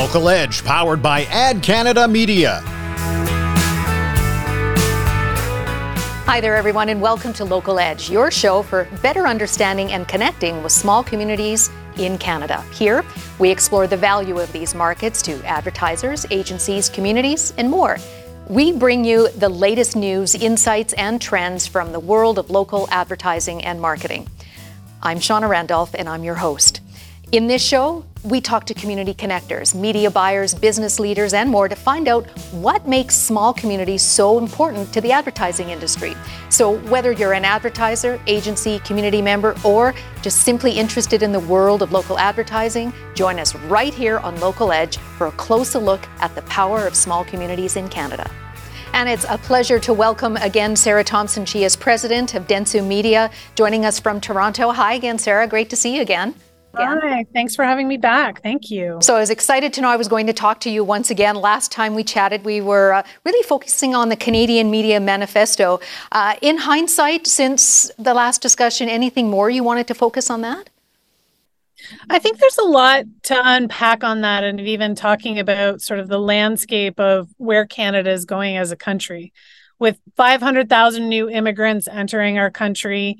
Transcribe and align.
Local 0.00 0.30
Edge, 0.30 0.64
powered 0.64 1.02
by 1.02 1.24
Ad 1.24 1.62
Canada 1.62 2.08
Media. 2.08 2.62
Hi 6.24 6.40
there, 6.40 6.56
everyone, 6.56 6.88
and 6.88 7.02
welcome 7.02 7.34
to 7.34 7.44
Local 7.44 7.78
Edge, 7.78 8.08
your 8.08 8.30
show 8.30 8.62
for 8.62 8.88
better 9.02 9.26
understanding 9.26 9.92
and 9.92 10.08
connecting 10.08 10.62
with 10.62 10.72
small 10.72 11.04
communities 11.04 11.68
in 11.98 12.16
Canada. 12.16 12.64
Here, 12.72 13.04
we 13.38 13.50
explore 13.50 13.86
the 13.86 13.98
value 13.98 14.38
of 14.38 14.50
these 14.52 14.74
markets 14.74 15.20
to 15.20 15.34
advertisers, 15.44 16.24
agencies, 16.30 16.88
communities, 16.88 17.52
and 17.58 17.68
more. 17.68 17.98
We 18.48 18.72
bring 18.72 19.04
you 19.04 19.28
the 19.32 19.50
latest 19.50 19.96
news, 19.96 20.34
insights, 20.34 20.94
and 20.94 21.20
trends 21.20 21.66
from 21.66 21.92
the 21.92 22.00
world 22.00 22.38
of 22.38 22.48
local 22.48 22.88
advertising 22.90 23.62
and 23.66 23.78
marketing. 23.82 24.28
I'm 25.02 25.18
Shawna 25.18 25.50
Randolph, 25.50 25.94
and 25.94 26.08
I'm 26.08 26.24
your 26.24 26.36
host. 26.36 26.80
In 27.32 27.48
this 27.48 27.62
show, 27.62 28.06
we 28.22 28.40
talk 28.40 28.66
to 28.66 28.74
community 28.74 29.14
connectors, 29.14 29.74
media 29.74 30.10
buyers, 30.10 30.54
business 30.54 31.00
leaders, 31.00 31.32
and 31.32 31.48
more 31.48 31.68
to 31.68 31.74
find 31.74 32.06
out 32.06 32.26
what 32.52 32.86
makes 32.86 33.16
small 33.16 33.52
communities 33.52 34.02
so 34.02 34.38
important 34.38 34.92
to 34.92 35.00
the 35.00 35.10
advertising 35.10 35.70
industry. 35.70 36.14
So, 36.50 36.78
whether 36.90 37.12
you're 37.12 37.32
an 37.32 37.44
advertiser, 37.44 38.20
agency, 38.26 38.78
community 38.80 39.22
member, 39.22 39.56
or 39.64 39.94
just 40.20 40.40
simply 40.40 40.72
interested 40.72 41.22
in 41.22 41.32
the 41.32 41.40
world 41.40 41.82
of 41.82 41.92
local 41.92 42.18
advertising, 42.18 42.92
join 43.14 43.38
us 43.38 43.54
right 43.54 43.94
here 43.94 44.18
on 44.18 44.38
Local 44.40 44.70
Edge 44.70 44.98
for 44.98 45.28
a 45.28 45.32
closer 45.32 45.78
look 45.78 46.06
at 46.20 46.34
the 46.34 46.42
power 46.42 46.86
of 46.86 46.94
small 46.94 47.24
communities 47.24 47.76
in 47.76 47.88
Canada. 47.88 48.30
And 48.92 49.08
it's 49.08 49.24
a 49.28 49.38
pleasure 49.38 49.78
to 49.80 49.94
welcome 49.94 50.36
again 50.36 50.74
Sarah 50.76 51.04
Thompson. 51.04 51.46
She 51.46 51.64
is 51.64 51.76
president 51.76 52.34
of 52.34 52.46
Dentsu 52.46 52.86
Media, 52.86 53.30
joining 53.54 53.84
us 53.84 54.00
from 54.00 54.20
Toronto. 54.20 54.72
Hi 54.72 54.94
again, 54.94 55.16
Sarah. 55.16 55.46
Great 55.46 55.70
to 55.70 55.76
see 55.76 55.94
you 55.94 56.02
again. 56.02 56.34
Again. 56.74 57.00
Hi, 57.02 57.26
thanks 57.32 57.56
for 57.56 57.64
having 57.64 57.88
me 57.88 57.96
back. 57.96 58.42
Thank 58.42 58.70
you. 58.70 58.98
So, 59.02 59.16
I 59.16 59.20
was 59.20 59.30
excited 59.30 59.72
to 59.72 59.80
know 59.80 59.88
I 59.88 59.96
was 59.96 60.06
going 60.06 60.26
to 60.28 60.32
talk 60.32 60.60
to 60.60 60.70
you 60.70 60.84
once 60.84 61.10
again. 61.10 61.34
Last 61.34 61.72
time 61.72 61.94
we 61.94 62.04
chatted, 62.04 62.44
we 62.44 62.60
were 62.60 62.92
uh, 62.92 63.02
really 63.24 63.42
focusing 63.42 63.94
on 63.94 64.08
the 64.08 64.16
Canadian 64.16 64.70
Media 64.70 65.00
Manifesto. 65.00 65.80
Uh, 66.12 66.36
in 66.42 66.58
hindsight, 66.58 67.26
since 67.26 67.90
the 67.98 68.14
last 68.14 68.40
discussion, 68.40 68.88
anything 68.88 69.28
more 69.28 69.50
you 69.50 69.64
wanted 69.64 69.88
to 69.88 69.94
focus 69.94 70.30
on 70.30 70.42
that? 70.42 70.70
I 72.08 72.18
think 72.18 72.38
there's 72.38 72.58
a 72.58 72.64
lot 72.64 73.04
to 73.24 73.40
unpack 73.42 74.04
on 74.04 74.20
that, 74.20 74.44
and 74.44 74.60
even 74.60 74.94
talking 74.94 75.38
about 75.38 75.80
sort 75.80 75.98
of 75.98 76.08
the 76.08 76.20
landscape 76.20 77.00
of 77.00 77.28
where 77.38 77.66
Canada 77.66 78.10
is 78.10 78.24
going 78.24 78.56
as 78.56 78.70
a 78.70 78.76
country. 78.76 79.32
With 79.78 79.98
500,000 80.16 81.08
new 81.08 81.28
immigrants 81.28 81.88
entering 81.88 82.38
our 82.38 82.50
country, 82.50 83.16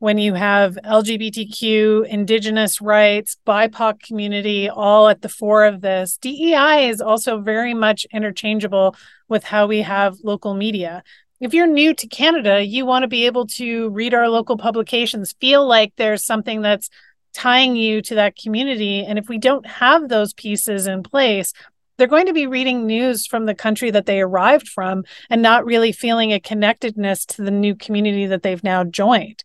when 0.00 0.16
you 0.16 0.32
have 0.32 0.78
LGBTQ, 0.82 2.06
Indigenous 2.06 2.80
rights, 2.80 3.36
BIPOC 3.46 4.00
community 4.00 4.68
all 4.68 5.08
at 5.08 5.20
the 5.20 5.28
fore 5.28 5.66
of 5.66 5.82
this. 5.82 6.16
DEI 6.16 6.88
is 6.88 7.02
also 7.02 7.40
very 7.42 7.74
much 7.74 8.06
interchangeable 8.10 8.96
with 9.28 9.44
how 9.44 9.66
we 9.66 9.82
have 9.82 10.16
local 10.24 10.54
media. 10.54 11.04
If 11.38 11.52
you're 11.52 11.66
new 11.66 11.92
to 11.92 12.06
Canada, 12.06 12.64
you 12.64 12.86
want 12.86 13.02
to 13.02 13.08
be 13.08 13.26
able 13.26 13.46
to 13.48 13.90
read 13.90 14.14
our 14.14 14.30
local 14.30 14.56
publications, 14.56 15.34
feel 15.38 15.66
like 15.66 15.92
there's 15.96 16.24
something 16.24 16.62
that's 16.62 16.88
tying 17.34 17.76
you 17.76 18.00
to 18.02 18.14
that 18.14 18.36
community. 18.36 19.04
And 19.04 19.18
if 19.18 19.28
we 19.28 19.36
don't 19.36 19.66
have 19.66 20.08
those 20.08 20.32
pieces 20.32 20.86
in 20.86 21.02
place, 21.02 21.52
they're 21.98 22.06
going 22.06 22.26
to 22.26 22.32
be 22.32 22.46
reading 22.46 22.86
news 22.86 23.26
from 23.26 23.44
the 23.44 23.54
country 23.54 23.90
that 23.90 24.06
they 24.06 24.22
arrived 24.22 24.66
from 24.66 25.04
and 25.28 25.42
not 25.42 25.66
really 25.66 25.92
feeling 25.92 26.32
a 26.32 26.40
connectedness 26.40 27.26
to 27.26 27.42
the 27.42 27.50
new 27.50 27.74
community 27.74 28.24
that 28.24 28.42
they've 28.42 28.64
now 28.64 28.82
joined. 28.82 29.44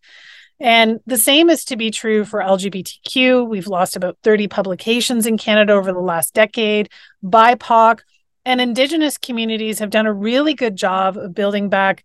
And 0.58 1.00
the 1.06 1.18
same 1.18 1.50
is 1.50 1.64
to 1.66 1.76
be 1.76 1.90
true 1.90 2.24
for 2.24 2.40
LGBTQ. 2.40 3.46
We've 3.46 3.66
lost 3.66 3.96
about 3.96 4.18
30 4.22 4.48
publications 4.48 5.26
in 5.26 5.36
Canada 5.36 5.74
over 5.74 5.92
the 5.92 6.00
last 6.00 6.32
decade. 6.32 6.88
BIPOC 7.22 8.00
and 8.46 8.60
Indigenous 8.60 9.18
communities 9.18 9.80
have 9.80 9.90
done 9.90 10.06
a 10.06 10.12
really 10.12 10.54
good 10.54 10.76
job 10.76 11.18
of 11.18 11.34
building 11.34 11.68
back 11.68 12.04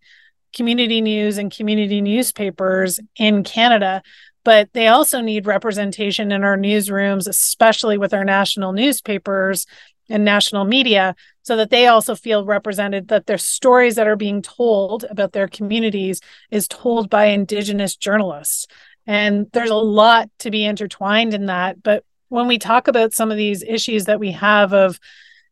community 0.54 1.00
news 1.00 1.38
and 1.38 1.50
community 1.50 2.02
newspapers 2.02 3.00
in 3.16 3.42
Canada. 3.42 4.02
But 4.44 4.72
they 4.72 4.88
also 4.88 5.20
need 5.20 5.46
representation 5.46 6.32
in 6.32 6.42
our 6.42 6.56
newsrooms, 6.58 7.28
especially 7.28 7.96
with 7.96 8.12
our 8.12 8.24
national 8.24 8.72
newspapers 8.72 9.66
and 10.08 10.24
national 10.24 10.64
media 10.64 11.14
so 11.42 11.56
that 11.56 11.70
they 11.70 11.86
also 11.86 12.14
feel 12.14 12.44
represented 12.44 13.08
that 13.08 13.26
their 13.26 13.38
stories 13.38 13.96
that 13.96 14.06
are 14.06 14.16
being 14.16 14.42
told 14.42 15.04
about 15.10 15.32
their 15.32 15.48
communities 15.48 16.20
is 16.50 16.68
told 16.68 17.10
by 17.10 17.26
indigenous 17.26 17.96
journalists 17.96 18.66
and 19.06 19.46
there's 19.52 19.70
a 19.70 19.74
lot 19.74 20.30
to 20.38 20.50
be 20.50 20.64
intertwined 20.64 21.34
in 21.34 21.46
that 21.46 21.82
but 21.82 22.04
when 22.28 22.46
we 22.46 22.58
talk 22.58 22.88
about 22.88 23.12
some 23.12 23.30
of 23.30 23.36
these 23.36 23.62
issues 23.62 24.06
that 24.06 24.20
we 24.20 24.32
have 24.32 24.72
of 24.72 24.98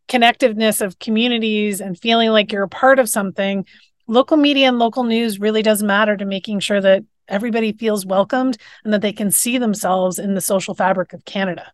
connectiveness 0.09 0.81
of 0.81 0.99
communities 0.99 1.81
and 1.81 1.99
feeling 1.99 2.31
like 2.31 2.53
you're 2.53 2.65
a 2.65 2.69
part 2.69 2.99
of 2.99 3.09
something 3.09 3.65
local 4.11 4.37
media 4.37 4.67
and 4.67 4.79
local 4.79 5.05
news 5.05 5.39
really 5.39 5.63
does 5.63 5.83
matter 5.83 6.17
to 6.17 6.25
making 6.25 6.59
sure 6.59 6.81
that 6.81 7.05
everybody 7.29 7.73
feels 7.73 8.05
welcomed 8.05 8.57
and 8.85 8.93
that 8.93 9.03
they 9.03 9.13
can 9.13 9.31
see 9.31 9.57
themselves 9.57 10.19
in 10.19 10.35
the 10.35 10.41
social 10.41 10.75
fabric 10.75 11.13
of 11.13 11.25
Canada. 11.25 11.73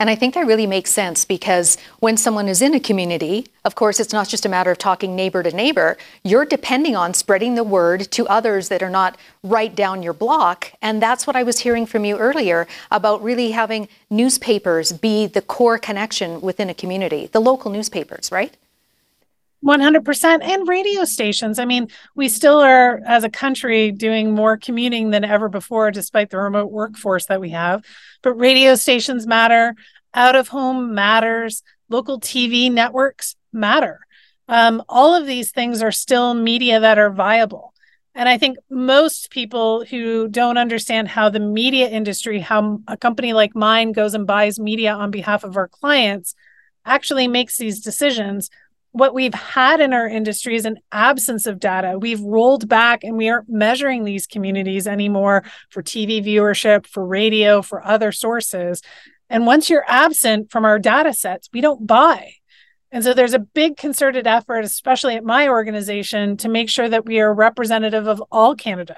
And 0.00 0.08
I 0.08 0.14
think 0.14 0.34
that 0.34 0.46
really 0.46 0.66
makes 0.66 0.90
sense 0.90 1.24
because 1.24 1.76
when 1.98 2.16
someone 2.16 2.48
is 2.48 2.62
in 2.62 2.72
a 2.72 2.80
community, 2.80 3.46
of 3.64 3.74
course, 3.74 3.98
it's 3.98 4.12
not 4.12 4.28
just 4.28 4.46
a 4.46 4.48
matter 4.48 4.70
of 4.70 4.78
talking 4.78 5.16
neighbor 5.16 5.42
to 5.42 5.50
neighbor. 5.50 5.98
You're 6.22 6.44
depending 6.44 6.94
on 6.94 7.14
spreading 7.14 7.56
the 7.56 7.64
word 7.64 8.10
to 8.12 8.26
others 8.28 8.68
that 8.68 8.82
are 8.82 8.90
not 8.90 9.16
right 9.42 9.74
down 9.74 10.02
your 10.02 10.12
block. 10.12 10.72
And 10.80 11.02
that's 11.02 11.26
what 11.26 11.34
I 11.34 11.42
was 11.42 11.58
hearing 11.58 11.84
from 11.84 12.04
you 12.04 12.16
earlier 12.16 12.68
about 12.92 13.22
really 13.22 13.50
having 13.50 13.88
newspapers 14.08 14.92
be 14.92 15.26
the 15.26 15.42
core 15.42 15.78
connection 15.78 16.40
within 16.40 16.70
a 16.70 16.74
community, 16.74 17.26
the 17.32 17.40
local 17.40 17.70
newspapers, 17.70 18.30
right? 18.30 18.56
100% 19.64 20.42
and 20.42 20.68
radio 20.68 21.04
stations. 21.04 21.58
I 21.58 21.64
mean, 21.64 21.88
we 22.14 22.28
still 22.28 22.60
are 22.60 23.00
as 23.06 23.24
a 23.24 23.30
country 23.30 23.90
doing 23.90 24.32
more 24.32 24.56
commuting 24.56 25.10
than 25.10 25.24
ever 25.24 25.48
before 25.48 25.90
despite 25.90 26.30
the 26.30 26.38
remote 26.38 26.70
workforce 26.70 27.26
that 27.26 27.40
we 27.40 27.50
have. 27.50 27.84
But 28.22 28.34
radio 28.34 28.74
stations 28.76 29.26
matter, 29.26 29.74
out 30.14 30.36
of 30.36 30.48
home 30.48 30.94
matters, 30.94 31.62
local 31.88 32.20
TV 32.20 32.70
networks 32.70 33.34
matter. 33.52 34.00
Um, 34.48 34.82
all 34.88 35.14
of 35.14 35.26
these 35.26 35.50
things 35.50 35.82
are 35.82 35.92
still 35.92 36.34
media 36.34 36.80
that 36.80 36.98
are 36.98 37.10
viable. 37.10 37.74
And 38.14 38.28
I 38.28 38.38
think 38.38 38.58
most 38.70 39.30
people 39.30 39.84
who 39.84 40.28
don't 40.28 40.58
understand 40.58 41.08
how 41.08 41.28
the 41.28 41.40
media 41.40 41.88
industry, 41.88 42.40
how 42.40 42.80
a 42.88 42.96
company 42.96 43.32
like 43.32 43.54
mine 43.54 43.92
goes 43.92 44.14
and 44.14 44.26
buys 44.26 44.58
media 44.58 44.92
on 44.92 45.10
behalf 45.10 45.44
of 45.44 45.56
our 45.56 45.68
clients, 45.68 46.34
actually 46.84 47.28
makes 47.28 47.58
these 47.58 47.80
decisions 47.80 48.50
what 48.92 49.14
we've 49.14 49.34
had 49.34 49.80
in 49.80 49.92
our 49.92 50.08
industry 50.08 50.56
is 50.56 50.64
an 50.64 50.78
absence 50.92 51.46
of 51.46 51.60
data. 51.60 51.98
We've 51.98 52.20
rolled 52.20 52.68
back 52.68 53.04
and 53.04 53.16
we 53.16 53.28
aren't 53.28 53.48
measuring 53.48 54.04
these 54.04 54.26
communities 54.26 54.86
anymore 54.86 55.44
for 55.70 55.82
TV 55.82 56.24
viewership, 56.24 56.86
for 56.86 57.06
radio, 57.06 57.62
for 57.62 57.84
other 57.84 58.12
sources. 58.12 58.82
And 59.30 59.46
once 59.46 59.68
you're 59.68 59.84
absent 59.86 60.50
from 60.50 60.64
our 60.64 60.78
data 60.78 61.12
sets, 61.12 61.48
we 61.52 61.60
don't 61.60 61.86
buy. 61.86 62.32
And 62.90 63.04
so 63.04 63.12
there's 63.12 63.34
a 63.34 63.38
big 63.38 63.76
concerted 63.76 64.26
effort, 64.26 64.64
especially 64.64 65.16
at 65.16 65.24
my 65.24 65.48
organization, 65.48 66.38
to 66.38 66.48
make 66.48 66.70
sure 66.70 66.88
that 66.88 67.04
we 67.04 67.20
are 67.20 67.32
representative 67.34 68.06
of 68.06 68.22
all 68.30 68.54
Canada 68.54 68.96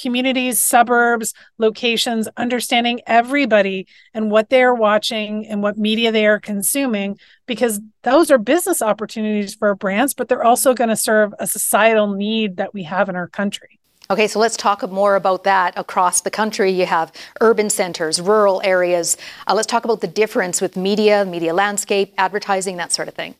communities, 0.00 0.58
suburbs, 0.58 1.34
locations, 1.58 2.28
understanding 2.36 3.00
everybody 3.06 3.86
and 4.14 4.30
what 4.30 4.50
they 4.50 4.62
are 4.62 4.74
watching 4.74 5.46
and 5.46 5.62
what 5.62 5.76
media 5.76 6.12
they 6.12 6.26
are 6.26 6.40
consuming, 6.40 7.18
because 7.46 7.80
those 8.02 8.30
are 8.30 8.38
business 8.38 8.80
opportunities 8.80 9.54
for 9.54 9.74
brands, 9.74 10.14
but 10.14 10.28
they're 10.28 10.44
also 10.44 10.74
going 10.74 10.90
to 10.90 10.96
serve 10.96 11.34
a 11.38 11.46
societal 11.46 12.14
need 12.14 12.56
that 12.56 12.72
we 12.72 12.84
have 12.84 13.08
in 13.08 13.16
our 13.16 13.28
country. 13.28 13.78
Okay, 14.10 14.26
so 14.26 14.38
let's 14.38 14.56
talk 14.56 14.88
more 14.90 15.16
about 15.16 15.44
that 15.44 15.76
across 15.76 16.22
the 16.22 16.30
country. 16.30 16.70
You 16.70 16.86
have 16.86 17.12
urban 17.42 17.68
centers, 17.68 18.22
rural 18.22 18.62
areas. 18.64 19.18
Uh, 19.46 19.54
let's 19.54 19.66
talk 19.66 19.84
about 19.84 20.00
the 20.00 20.08
difference 20.08 20.62
with 20.62 20.78
media, 20.78 21.26
media 21.26 21.52
landscape, 21.52 22.14
advertising, 22.16 22.78
that 22.78 22.90
sort 22.90 23.08
of 23.08 23.14
thing. 23.14 23.34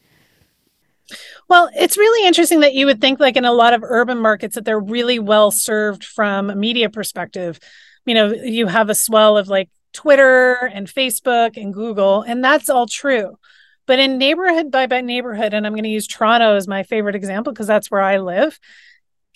Well, 1.48 1.70
it's 1.74 1.96
really 1.96 2.26
interesting 2.26 2.60
that 2.60 2.74
you 2.74 2.86
would 2.86 3.00
think, 3.00 3.20
like 3.20 3.36
in 3.36 3.44
a 3.44 3.52
lot 3.52 3.72
of 3.74 3.82
urban 3.82 4.18
markets, 4.18 4.54
that 4.54 4.64
they're 4.64 4.80
really 4.80 5.18
well 5.18 5.50
served 5.50 6.04
from 6.04 6.50
a 6.50 6.56
media 6.56 6.90
perspective. 6.90 7.58
You 8.04 8.14
know, 8.14 8.32
you 8.32 8.66
have 8.66 8.90
a 8.90 8.94
swell 8.94 9.36
of 9.38 9.48
like 9.48 9.70
Twitter 9.92 10.54
and 10.54 10.86
Facebook 10.86 11.56
and 11.56 11.72
Google, 11.72 12.22
and 12.22 12.44
that's 12.44 12.68
all 12.68 12.86
true. 12.86 13.38
But 13.86 13.98
in 13.98 14.18
neighborhood 14.18 14.70
by, 14.70 14.86
neighborhood, 15.00 15.54
and 15.54 15.66
I'm 15.66 15.72
going 15.72 15.84
to 15.84 15.88
use 15.88 16.06
Toronto 16.06 16.54
as 16.56 16.68
my 16.68 16.82
favorite 16.82 17.14
example 17.16 17.52
because 17.52 17.66
that's 17.66 17.90
where 17.90 18.02
I 18.02 18.18
live, 18.18 18.58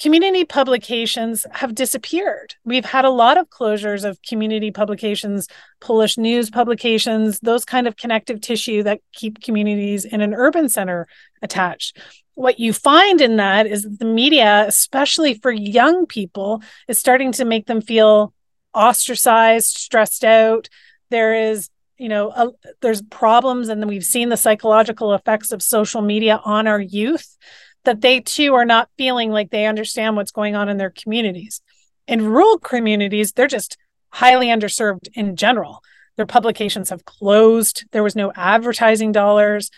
community 0.00 0.44
publications 0.44 1.46
have 1.52 1.74
disappeared. 1.74 2.54
We've 2.64 2.84
had 2.84 3.04
a 3.04 3.10
lot 3.10 3.38
of 3.38 3.48
closures 3.48 4.04
of 4.04 4.20
community 4.22 4.70
publications, 4.70 5.48
Polish 5.80 6.18
news 6.18 6.50
publications, 6.50 7.40
those 7.40 7.64
kind 7.64 7.86
of 7.86 7.96
connective 7.96 8.40
tissue 8.40 8.82
that 8.82 9.00
keep 9.12 9.42
communities 9.42 10.04
in 10.04 10.20
an 10.20 10.34
urban 10.34 10.68
center 10.68 11.06
attached. 11.42 11.98
What 12.34 12.58
you 12.58 12.72
find 12.72 13.20
in 13.20 13.36
that 13.36 13.66
is 13.66 13.82
that 13.82 13.98
the 13.98 14.06
media, 14.06 14.64
especially 14.66 15.34
for 15.34 15.52
young 15.52 16.06
people, 16.06 16.62
is 16.88 16.98
starting 16.98 17.32
to 17.32 17.44
make 17.44 17.66
them 17.66 17.80
feel 17.80 18.32
ostracized, 18.74 19.76
stressed 19.76 20.24
out. 20.24 20.68
There 21.10 21.34
is 21.34 21.68
you 21.98 22.08
know 22.08 22.30
uh, 22.30 22.50
there's 22.80 23.02
problems 23.02 23.68
and 23.68 23.86
we've 23.86 24.04
seen 24.04 24.30
the 24.30 24.36
psychological 24.36 25.14
effects 25.14 25.52
of 25.52 25.62
social 25.62 26.02
media 26.02 26.40
on 26.42 26.66
our 26.66 26.80
youth 26.80 27.36
that 27.84 28.00
they 28.00 28.20
too 28.20 28.54
are 28.54 28.64
not 28.64 28.90
feeling 28.96 29.30
like 29.30 29.50
they 29.50 29.66
understand 29.66 30.16
what's 30.16 30.32
going 30.32 30.54
on 30.54 30.68
in 30.68 30.76
their 30.76 30.90
communities. 30.90 31.60
In 32.06 32.26
rural 32.26 32.58
communities 32.58 33.32
they're 33.32 33.46
just 33.46 33.76
highly 34.10 34.48
underserved 34.48 35.08
in 35.14 35.36
general. 35.36 35.82
Their 36.16 36.26
publications 36.26 36.90
have 36.90 37.04
closed. 37.04 37.84
There 37.92 38.02
was 38.02 38.16
no 38.16 38.32
advertising 38.36 39.12
dollars. 39.12 39.70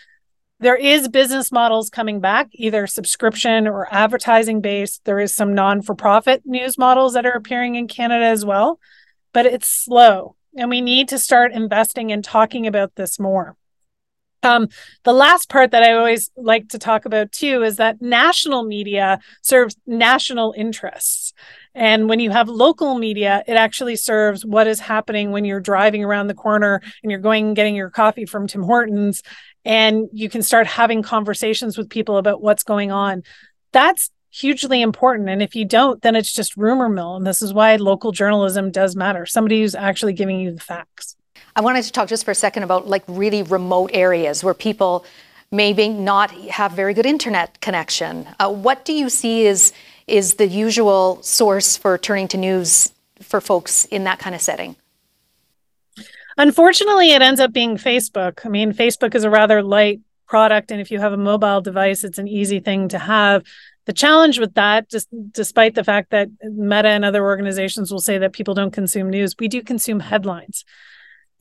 There 0.59 0.75
is 0.75 1.07
business 1.07 1.51
models 1.51 1.89
coming 1.89 2.19
back 2.19 2.49
either 2.53 2.87
subscription 2.87 3.67
or 3.67 3.93
advertising 3.93 4.61
based. 4.61 5.03
There 5.05 5.19
is 5.19 5.35
some 5.35 5.53
non 5.53 5.81
for 5.81 5.95
profit 5.95 6.43
news 6.45 6.77
models 6.77 7.13
that 7.13 7.25
are 7.25 7.31
appearing 7.31 7.75
in 7.75 7.87
canada 7.87 8.25
as 8.25 8.45
well 8.45 8.79
but 9.35 9.45
it's 9.45 9.69
slow 9.69 10.33
and 10.57 10.69
we 10.69 10.79
need 10.79 11.09
to 11.09 11.19
start 11.19 11.51
investing 11.51 12.13
and 12.13 12.23
talking 12.23 12.65
about 12.65 12.95
this 12.95 13.19
more 13.19 13.57
um, 14.45 14.69
the 15.03 15.13
last 15.13 15.49
part 15.49 15.71
that 15.71 15.83
I 15.83 15.93
always 15.93 16.31
like 16.37 16.69
to 16.69 16.79
talk 16.79 17.05
about 17.05 17.31
too 17.31 17.63
is 17.63 17.77
that 17.77 18.01
national 18.01 18.63
media 18.63 19.19
serves 19.41 19.75
national 19.85 20.53
interests. 20.55 21.33
And 21.73 22.07
when 22.07 22.21
you 22.21 22.31
have 22.31 22.47
local 22.47 22.97
media, 22.97 23.43
it 23.47 23.55
actually 23.55 23.97
serves 23.97 24.45
what 24.45 24.67
is 24.67 24.79
happening 24.79 25.31
when 25.31 25.43
you're 25.43 25.59
driving 25.59 26.05
around 26.05 26.27
the 26.27 26.33
corner 26.33 26.81
and 27.03 27.11
you're 27.11 27.19
going 27.19 27.47
and 27.47 27.55
getting 27.55 27.75
your 27.75 27.89
coffee 27.89 28.25
from 28.25 28.47
Tim 28.47 28.63
Hortons 28.63 29.23
and 29.65 30.07
you 30.13 30.29
can 30.29 30.41
start 30.41 30.67
having 30.67 31.01
conversations 31.01 31.77
with 31.77 31.89
people 31.89 32.17
about 32.17 32.41
what's 32.41 32.63
going 32.63 32.91
on. 32.91 33.23
That's 33.73 34.11
hugely 34.29 34.81
important. 34.81 35.29
And 35.29 35.41
if 35.41 35.55
you 35.55 35.65
don't, 35.65 36.01
then 36.01 36.15
it's 36.15 36.31
just 36.31 36.55
rumor 36.55 36.87
mill. 36.87 37.15
And 37.15 37.25
this 37.25 37.41
is 37.41 37.53
why 37.53 37.75
local 37.77 38.11
journalism 38.11 38.71
does 38.71 38.95
matter. 38.95 39.25
Somebody 39.25 39.61
who's 39.61 39.75
actually 39.75 40.13
giving 40.13 40.39
you 40.39 40.53
the 40.53 40.61
facts. 40.61 41.17
I 41.57 41.61
wanted 41.61 41.83
to 41.83 41.91
talk 41.91 42.09
just 42.09 42.25
for 42.25 42.31
a 42.31 42.35
second 42.35 42.63
about 42.63 42.87
like 42.87 43.03
really 43.07 43.41
remote 43.41 43.91
areas 43.93 44.43
where 44.43 44.53
people 44.53 45.05
maybe 45.51 45.87
not 45.87 46.31
have 46.31 46.73
very 46.73 46.93
good 46.93 47.05
internet 47.05 47.61
connection. 47.61 48.27
Uh, 48.39 48.51
what 48.51 48.83
do 48.83 48.93
you 48.93 49.09
see 49.09 49.45
is 49.45 49.71
is 50.05 50.35
the 50.35 50.47
usual 50.47 51.21
source 51.23 51.77
for 51.77 51.97
turning 51.97 52.27
to 52.27 52.37
news 52.37 52.93
for 53.21 53.39
folks 53.39 53.85
in 53.85 54.03
that 54.03 54.19
kind 54.19 54.35
of 54.35 54.41
setting? 54.41 54.75
Unfortunately, 56.37 57.11
it 57.11 57.21
ends 57.21 57.39
up 57.39 57.53
being 57.53 57.77
Facebook. 57.77 58.45
I 58.45 58.49
mean, 58.49 58.73
Facebook 58.73 59.15
is 59.15 59.23
a 59.23 59.29
rather 59.29 59.63
light 59.63 60.01
product, 60.27 60.69
and 60.69 60.81
if 60.81 60.91
you 60.91 60.99
have 60.99 61.13
a 61.13 61.17
mobile 61.17 61.61
device, 61.61 62.03
it's 62.03 62.19
an 62.19 62.27
easy 62.27 62.59
thing 62.59 62.89
to 62.89 62.99
have. 62.99 63.43
The 63.85 63.93
challenge 63.93 64.39
with 64.39 64.55
that, 64.55 64.89
just 64.89 65.07
despite 65.31 65.75
the 65.75 65.83
fact 65.83 66.09
that 66.09 66.27
Meta 66.43 66.89
and 66.89 67.05
other 67.05 67.23
organizations 67.23 67.91
will 67.91 68.01
say 68.01 68.17
that 68.17 68.33
people 68.33 68.53
don't 68.53 68.71
consume 68.71 69.09
news, 69.09 69.35
we 69.39 69.47
do 69.47 69.61
consume 69.61 70.01
headlines. 70.01 70.65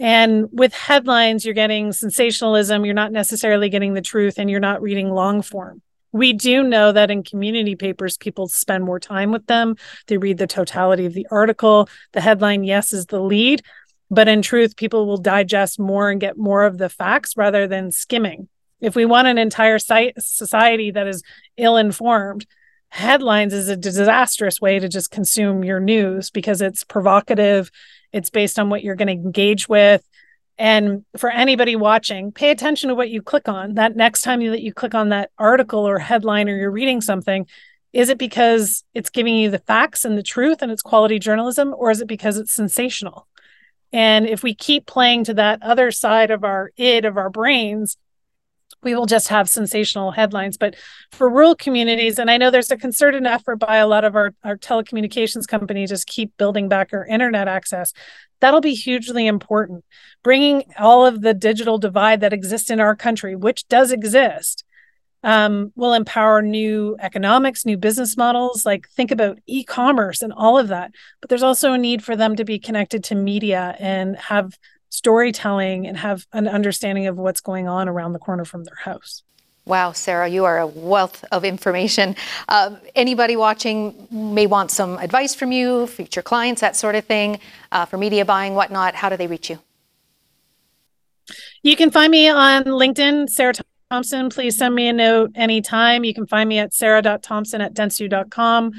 And 0.01 0.49
with 0.53 0.75
headlines, 0.75 1.45
you're 1.45 1.55
getting 1.55 1.93
sensationalism, 1.93 2.85
you're 2.85 2.95
not 2.95 3.13
necessarily 3.13 3.69
getting 3.69 3.95
the 3.95 4.01
truth, 4.01 4.39
and 4.39 4.51
you're 4.51 4.61
not 4.61 4.83
reading 4.83 5.11
long 5.11 5.41
form. 5.41 5.83
We 6.13 6.33
do 6.33 6.63
know 6.63 6.93
that 6.93 7.11
in 7.11 7.23
community 7.23 7.75
papers, 7.75 8.17
people 8.17 8.47
spend 8.47 8.85
more 8.85 9.01
time 9.01 9.33
with 9.33 9.47
them. 9.47 9.77
They 10.07 10.17
read 10.17 10.39
the 10.39 10.47
totality 10.47 11.07
of 11.07 11.13
the 11.13 11.27
article. 11.31 11.89
The 12.13 12.21
headline, 12.21 12.65
yes, 12.65 12.93
is 12.93 13.07
the 13.07 13.21
lead, 13.21 13.63
but 14.11 14.29
in 14.29 14.43
truth, 14.43 14.77
people 14.77 15.07
will 15.07 15.17
digest 15.17 15.79
more 15.79 16.11
and 16.11 16.21
get 16.21 16.37
more 16.37 16.65
of 16.65 16.79
the 16.79 16.89
facts 16.89 17.37
rather 17.37 17.67
than 17.67 17.91
skimming. 17.91 18.49
If 18.81 18.95
we 18.95 19.07
want 19.07 19.29
an 19.29 19.39
entire 19.39 19.79
society 19.79 20.91
that 20.93 21.07
is 21.07 21.23
ill 21.57 21.77
informed, 21.77 22.47
headlines 22.91 23.53
is 23.53 23.69
a 23.69 23.77
disastrous 23.77 24.61
way 24.61 24.79
to 24.79 24.89
just 24.89 25.11
consume 25.11 25.65
your 25.65 25.81
news 25.81 26.31
because 26.31 26.61
it's 26.61 26.85
provocative, 26.85 27.73
it's 28.15 28.31
based 28.31 28.61
on 28.61 28.71
what 28.71 28.85
you're 28.85 28.95
going 28.95 29.09
to 29.09 29.13
engage 29.13 29.69
with. 29.69 30.07
And 30.57 31.05
for 31.17 31.31
anybody 31.31 31.75
watching, 31.75 32.31
pay 32.31 32.53
attention 32.53 32.89
to 32.89 32.95
what 32.95 33.11
you 33.11 33.21
click 33.21 33.49
on. 33.49 33.75
That 33.75 33.97
next 33.97 34.23
time 34.23 34.39
that 34.47 34.63
you 34.63 34.73
click 34.73 34.95
on 34.95 35.09
that 35.09 35.33
article 35.37 35.81
or 35.81 35.99
headline 35.99 36.49
or 36.49 36.57
you're 36.57 36.71
reading 36.71 37.01
something, 37.01 37.47
is 37.93 38.09
it 38.09 38.19
because 38.19 38.85
it's 38.95 39.11
giving 39.11 39.35
you 39.35 39.51
the 39.51 39.59
facts 39.59 40.05
and 40.05 40.17
the 40.17 40.23
truth 40.23 40.63
and 40.63 40.71
it's 40.71 40.81
quality 40.81 41.19
journalism, 41.19 41.75
or 41.77 41.91
is 41.91 42.01
it 42.01 42.07
because 42.07 42.39
it's 42.39 42.53
sensational? 42.53 43.27
And 43.93 44.29
if 44.29 44.45
we 44.45 44.55
keep 44.55 44.87
playing 44.87 45.25
to 45.25 45.35
that 45.35 45.63
other 45.63 45.91
side 45.91 46.31
of 46.31 46.45
our 46.45 46.71
id 46.77 47.05
of 47.05 47.17
our 47.17 47.31
brains, 47.31 47.97
we 48.85 48.95
will 48.95 49.07
just 49.07 49.29
have 49.29 49.49
sensational 49.49 50.13
headlines. 50.13 50.57
But 50.57 50.77
for 51.11 51.29
rural 51.29 51.57
communities, 51.57 52.19
and 52.19 52.31
I 52.31 52.37
know 52.37 52.51
there's 52.51 52.71
a 52.71 52.77
concerted 52.77 53.27
effort 53.27 53.57
by 53.57 53.77
a 53.77 53.87
lot 53.87 54.05
of 54.05 54.15
our, 54.15 54.35
our 54.45 54.57
telecommunications 54.57 55.49
companies 55.49 55.91
just 55.91 56.07
keep 56.07 56.37
building 56.37 56.69
back 56.69 56.91
our 56.93 57.07
internet 57.07 57.49
access. 57.49 57.93
That'll 58.41 58.61
be 58.61 58.75
hugely 58.75 59.27
important. 59.27 59.85
Bringing 60.23 60.65
all 60.79 61.07
of 61.07 61.23
the 61.23 61.35
digital 61.35 61.79
divide 61.79 62.21
that 62.21 62.33
exists 62.33 62.71
in 62.71 62.79
our 62.79 62.95
country, 62.95 63.35
which 63.35 63.67
does 63.69 63.91
exist, 63.91 64.65
um, 65.23 65.73
will 65.75 65.95
empower 65.95 66.43
new 66.43 66.97
economics, 67.01 67.65
new 67.65 67.79
business 67.79 68.17
models. 68.17 68.67
Like 68.67 68.89
think 68.91 69.11
about 69.11 69.39
e 69.47 69.65
commerce 69.65 70.21
and 70.21 70.33
all 70.33 70.59
of 70.59 70.69
that. 70.69 70.91
But 71.23 71.31
there's 71.31 71.43
also 71.43 71.73
a 71.73 71.79
need 71.79 72.05
for 72.05 72.15
them 72.15 72.37
to 72.37 72.45
be 72.45 72.59
connected 72.59 73.03
to 73.05 73.15
media 73.15 73.75
and 73.79 74.17
have 74.17 74.59
storytelling 74.95 75.87
and 75.87 75.97
have 75.97 76.27
an 76.33 76.47
understanding 76.47 77.07
of 77.07 77.17
what's 77.17 77.41
going 77.41 77.67
on 77.69 77.89
around 77.89 78.13
the 78.13 78.19
corner 78.19 78.45
from 78.45 78.65
their 78.65 78.77
house. 78.85 79.23
Wow, 79.67 79.93
Sarah, 79.93 80.29
you 80.29 80.45
are 80.45 80.59
a 80.59 80.67
wealth 80.67 81.25
of 81.33 81.43
information. 81.43 82.17
Uh, 82.49 82.77
anybody 82.95 83.35
watching 83.35 84.07
may 84.11 84.47
want 84.47 84.71
some 84.71 84.99
advice 84.99 85.35
from 85.35 85.53
you, 85.53 85.87
future 85.87 86.21
clients, 86.21 86.61
that 86.61 86.77
sort 86.77 86.95
of 86.95 87.05
thing, 87.07 87.41
uh, 87.73 87.87
for 87.87 87.97
media 87.97 88.25
buying, 88.25 88.55
whatnot. 88.55 88.95
How 88.95 89.09
do 89.09 89.17
they 89.17 89.27
reach 89.27 89.49
you? 89.49 89.59
You 91.63 91.77
can 91.77 91.91
find 91.91 92.11
me 92.11 92.29
on 92.29 92.65
LinkedIn, 92.65 93.31
Sarah 93.31 93.55
Thompson. 93.91 94.29
Please 94.29 94.59
send 94.59 94.75
me 94.75 94.87
a 94.89 94.93
note 94.93 95.31
anytime. 95.35 96.05
You 96.05 96.13
can 96.13 96.27
find 96.27 96.47
me 96.47 96.59
at 96.59 96.75
sarah.thompson 96.75 97.63
at 97.63 97.75
dentsu.com. 97.75 98.73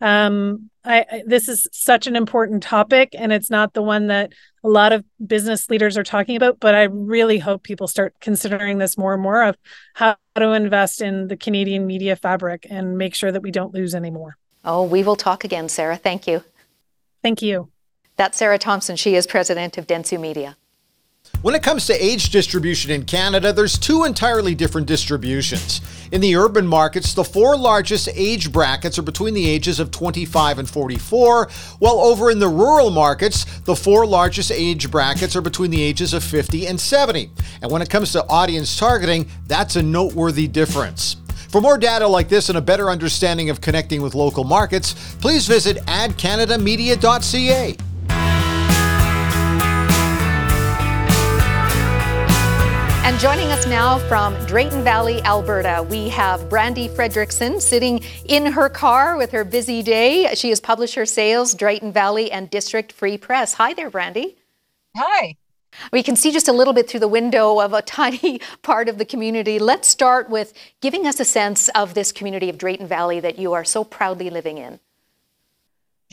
Um, 0.00 0.70
I, 0.84 1.04
I, 1.10 1.22
this 1.26 1.48
is 1.48 1.66
such 1.72 2.06
an 2.06 2.16
important 2.16 2.62
topic, 2.62 3.10
and 3.16 3.32
it's 3.32 3.50
not 3.50 3.74
the 3.74 3.82
one 3.82 4.06
that 4.08 4.32
a 4.62 4.68
lot 4.68 4.92
of 4.92 5.04
business 5.24 5.68
leaders 5.68 5.96
are 5.96 6.04
talking 6.04 6.36
about. 6.36 6.60
But 6.60 6.74
I 6.74 6.84
really 6.84 7.38
hope 7.38 7.62
people 7.62 7.88
start 7.88 8.14
considering 8.20 8.78
this 8.78 8.96
more 8.96 9.14
and 9.14 9.22
more 9.22 9.42
of 9.42 9.56
how 9.94 10.16
to 10.36 10.52
invest 10.52 11.00
in 11.00 11.28
the 11.28 11.36
Canadian 11.36 11.86
media 11.86 12.16
fabric 12.16 12.66
and 12.68 12.98
make 12.98 13.14
sure 13.14 13.32
that 13.32 13.42
we 13.42 13.50
don't 13.50 13.74
lose 13.74 13.94
anymore. 13.94 14.36
Oh, 14.64 14.84
we 14.84 15.02
will 15.02 15.16
talk 15.16 15.44
again, 15.44 15.68
Sarah. 15.68 15.96
Thank 15.96 16.26
you. 16.26 16.44
Thank 17.22 17.42
you. 17.42 17.70
That's 18.16 18.38
Sarah 18.38 18.58
Thompson. 18.58 18.96
She 18.96 19.14
is 19.14 19.26
president 19.26 19.78
of 19.78 19.86
Dentsu 19.86 20.18
Media. 20.18 20.56
When 21.42 21.54
it 21.54 21.62
comes 21.62 21.86
to 21.86 22.04
age 22.04 22.30
distribution 22.30 22.90
in 22.90 23.04
Canada, 23.04 23.52
there's 23.52 23.78
two 23.78 24.04
entirely 24.04 24.54
different 24.54 24.88
distributions. 24.88 25.80
In 26.10 26.20
the 26.20 26.34
urban 26.34 26.66
markets, 26.66 27.14
the 27.14 27.22
four 27.22 27.56
largest 27.56 28.08
age 28.14 28.50
brackets 28.50 28.98
are 28.98 29.02
between 29.02 29.34
the 29.34 29.48
ages 29.48 29.78
of 29.78 29.90
25 29.90 30.58
and 30.58 30.68
44, 30.68 31.48
while 31.78 32.00
over 32.00 32.30
in 32.30 32.38
the 32.38 32.48
rural 32.48 32.90
markets, 32.90 33.44
the 33.60 33.76
four 33.76 34.06
largest 34.06 34.50
age 34.50 34.90
brackets 34.90 35.36
are 35.36 35.40
between 35.40 35.70
the 35.70 35.80
ages 35.80 36.14
of 36.14 36.24
50 36.24 36.66
and 36.66 36.80
70. 36.80 37.30
And 37.62 37.70
when 37.70 37.82
it 37.82 37.90
comes 37.90 38.12
to 38.12 38.26
audience 38.28 38.76
targeting, 38.76 39.28
that's 39.46 39.76
a 39.76 39.82
noteworthy 39.82 40.48
difference. 40.48 41.16
For 41.50 41.60
more 41.60 41.78
data 41.78 42.08
like 42.08 42.28
this 42.28 42.48
and 42.48 42.58
a 42.58 42.62
better 42.62 42.90
understanding 42.90 43.50
of 43.50 43.60
connecting 43.60 44.02
with 44.02 44.14
local 44.14 44.42
markets, 44.42 44.94
please 45.20 45.46
visit 45.46 45.76
adcanadamedia.ca. 45.86 47.76
And 53.16 53.22
joining 53.22 53.48
us 53.50 53.66
now 53.66 53.98
from 54.10 54.34
Drayton 54.44 54.84
Valley, 54.84 55.22
Alberta, 55.22 55.86
we 55.88 56.10
have 56.10 56.50
Brandy 56.50 56.86
Fredrickson 56.86 57.62
sitting 57.62 58.04
in 58.26 58.44
her 58.44 58.68
car 58.68 59.16
with 59.16 59.30
her 59.30 59.42
busy 59.42 59.82
day. 59.82 60.34
She 60.34 60.50
is 60.50 60.60
publisher 60.60 61.06
sales, 61.06 61.54
Drayton 61.54 61.92
Valley 61.92 62.30
and 62.30 62.50
District 62.50 62.92
Free 62.92 63.16
Press. 63.16 63.54
Hi 63.54 63.72
there, 63.72 63.88
Brandy. 63.88 64.36
Hi. 64.98 65.34
We 65.94 66.02
can 66.02 66.14
see 66.14 66.30
just 66.30 66.46
a 66.46 66.52
little 66.52 66.74
bit 66.74 66.90
through 66.90 67.00
the 67.00 67.08
window 67.08 67.58
of 67.58 67.72
a 67.72 67.80
tiny 68.00 68.38
part 68.60 68.86
of 68.86 68.98
the 68.98 69.06
community. 69.06 69.58
Let's 69.58 69.88
start 69.88 70.28
with 70.28 70.52
giving 70.82 71.06
us 71.06 71.18
a 71.18 71.24
sense 71.24 71.70
of 71.70 71.94
this 71.94 72.12
community 72.12 72.50
of 72.50 72.58
Drayton 72.58 72.86
Valley 72.86 73.20
that 73.20 73.38
you 73.38 73.54
are 73.54 73.64
so 73.64 73.82
proudly 73.82 74.28
living 74.28 74.58
in. 74.58 74.78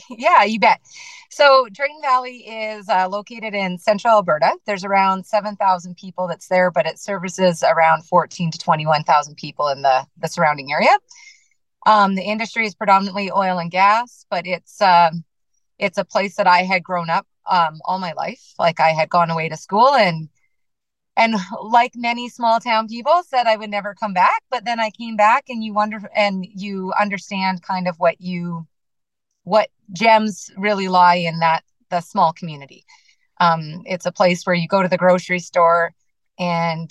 Yeah, 0.08 0.44
you 0.44 0.58
bet. 0.58 0.80
So 1.34 1.66
Drayton 1.72 2.00
Valley 2.00 2.46
is 2.46 2.88
uh, 2.88 3.08
located 3.08 3.54
in 3.54 3.76
central 3.76 4.14
Alberta. 4.14 4.56
There's 4.66 4.84
around 4.84 5.26
7,000 5.26 5.96
people 5.96 6.28
that's 6.28 6.46
there, 6.46 6.70
but 6.70 6.86
it 6.86 6.96
services 7.00 7.64
around 7.64 8.04
14 8.04 8.52
to 8.52 8.58
21,000 8.58 9.34
people 9.34 9.66
in 9.66 9.82
the, 9.82 10.06
the 10.16 10.28
surrounding 10.28 10.70
area. 10.70 10.96
Um, 11.86 12.14
the 12.14 12.22
industry 12.22 12.66
is 12.66 12.76
predominantly 12.76 13.32
oil 13.32 13.58
and 13.58 13.68
gas, 13.68 14.24
but 14.30 14.46
it's 14.46 14.80
um, 14.80 15.24
it's 15.76 15.98
a 15.98 16.04
place 16.04 16.36
that 16.36 16.46
I 16.46 16.62
had 16.62 16.84
grown 16.84 17.10
up 17.10 17.26
um, 17.50 17.80
all 17.84 17.98
my 17.98 18.12
life. 18.12 18.54
Like 18.56 18.78
I 18.78 18.90
had 18.90 19.08
gone 19.08 19.30
away 19.30 19.48
to 19.48 19.56
school 19.56 19.92
and 19.92 20.28
and 21.16 21.34
like 21.64 21.94
many 21.96 22.28
small 22.28 22.60
town 22.60 22.86
people 22.86 23.24
said 23.26 23.48
I 23.48 23.56
would 23.56 23.70
never 23.70 23.92
come 23.92 24.14
back, 24.14 24.44
but 24.52 24.64
then 24.64 24.78
I 24.78 24.90
came 24.90 25.16
back 25.16 25.46
and 25.48 25.64
you 25.64 25.74
wonder 25.74 26.00
and 26.14 26.46
you 26.46 26.92
understand 26.92 27.62
kind 27.62 27.88
of 27.88 27.96
what 27.98 28.20
you 28.20 28.68
what 29.44 29.68
gems 29.92 30.50
really 30.56 30.88
lie 30.88 31.16
in 31.16 31.38
that 31.38 31.62
the 31.90 32.00
small 32.00 32.32
community. 32.32 32.84
Um, 33.40 33.82
it's 33.86 34.06
a 34.06 34.12
place 34.12 34.44
where 34.44 34.54
you 34.54 34.66
go 34.68 34.82
to 34.82 34.88
the 34.88 34.96
grocery 34.96 35.38
store 35.38 35.92
and 36.38 36.90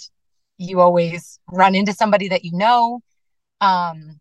you 0.57 0.79
always 0.79 1.39
run 1.51 1.75
into 1.75 1.93
somebody 1.93 2.29
that 2.29 2.45
you 2.45 2.51
know. 2.53 3.01
Um, 3.59 4.19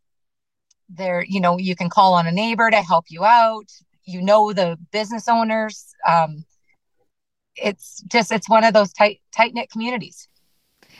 there, 0.88 1.24
you 1.26 1.40
know, 1.40 1.58
you 1.58 1.74
can 1.74 1.88
call 1.88 2.14
on 2.14 2.26
a 2.26 2.32
neighbor 2.32 2.70
to 2.70 2.76
help 2.76 3.06
you 3.08 3.24
out. 3.24 3.70
You 4.04 4.20
know 4.20 4.52
the 4.52 4.78
business 4.92 5.28
owners. 5.28 5.94
Um, 6.08 6.44
it's 7.56 8.02
just 8.10 8.32
it's 8.32 8.48
one 8.48 8.64
of 8.64 8.74
those 8.74 8.92
tight 8.92 9.20
tight 9.34 9.54
knit 9.54 9.70
communities. 9.70 10.28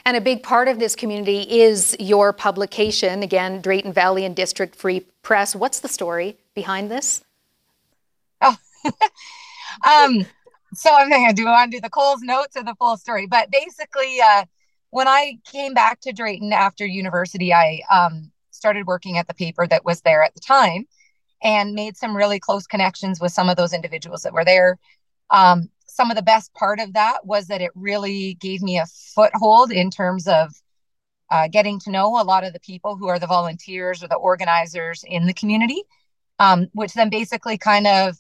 And 0.05 0.17
a 0.17 0.21
big 0.21 0.43
part 0.43 0.69
of 0.69 0.79
this 0.79 0.97
community 0.97 1.43
is 1.43 1.97
your 2.01 2.33
publication, 2.33 3.23
again, 3.23 3.61
Drayton 3.61 3.93
Valley 3.93 4.25
and 4.25 4.35
District 4.35 4.75
Free 4.75 5.07
Press. 5.23 5.55
What's 5.55 5.81
the 5.81 5.89
story 5.89 6.37
behind 6.55 6.91
this? 6.91 7.23
Oh, 8.41 8.57
um, 9.87 10.27
so 10.75 10.91
I'm 10.93 11.09
thinking, 11.09 11.35
do 11.35 11.47
I 11.47 11.53
want 11.53 11.71
to 11.71 11.77
do 11.77 11.81
the 11.81 11.91
Coles 11.91 12.21
notes 12.23 12.57
or 12.57 12.65
the 12.65 12.75
full 12.79 12.97
story? 12.97 13.27
But 13.27 13.51
basically, 13.51 14.19
uh, 14.21 14.45
when 14.91 15.07
I 15.07 15.39
came 15.45 15.73
back 15.73 16.01
to 16.01 16.13
Drayton 16.13 16.53
after 16.53 16.85
university, 16.85 17.53
I 17.53 17.83
um, 17.91 18.33
started 18.51 18.87
working 18.87 19.19
at 19.19 19.29
the 19.29 19.35
paper 19.35 19.67
that 19.69 19.85
was 19.85 20.01
there 20.01 20.23
at 20.23 20.35
the 20.35 20.41
time 20.41 20.87
and 21.43 21.75
made 21.75 21.97
some 21.97 22.17
really 22.17 22.41
close 22.41 22.67
connections 22.67 23.21
with 23.21 23.33
some 23.33 23.49
of 23.49 23.57
those 23.57 23.73
individuals 23.73 24.23
that 24.23 24.33
were 24.33 24.45
there. 24.45 24.79
Um, 25.31 25.71
some 25.93 26.11
of 26.11 26.17
the 26.17 26.23
best 26.23 26.55
part 26.55 26.81
of 26.81 26.95
that 26.95 27.27
was 27.27 27.49
that 27.49 27.61
it 27.61 27.71
really 27.75 28.35
gave 28.35 28.63
me 28.63 28.79
a 28.79 28.87
foothold 29.15 29.71
in 29.71 29.91
terms 29.91 30.27
of 30.27 30.55
uh, 31.31 31.49
getting 31.49 31.79
to 31.81 31.91
know 31.91 32.21
a 32.21 32.25
lot 32.25 32.45
of 32.45 32.53
the 32.53 32.61
people 32.61 32.97
who 32.97 33.09
are 33.09 33.19
the 33.19 33.27
volunteers 33.27 34.03
or 34.03 34.09
the 34.09 34.17
organizers 34.17 35.05
in 35.07 35.27
the 35.27 35.35
community, 35.35 35.83
um, 36.39 36.69
which 36.73 36.95
then 36.95 37.11
basically 37.11 37.59
kind 37.59 37.87
of 37.87 38.17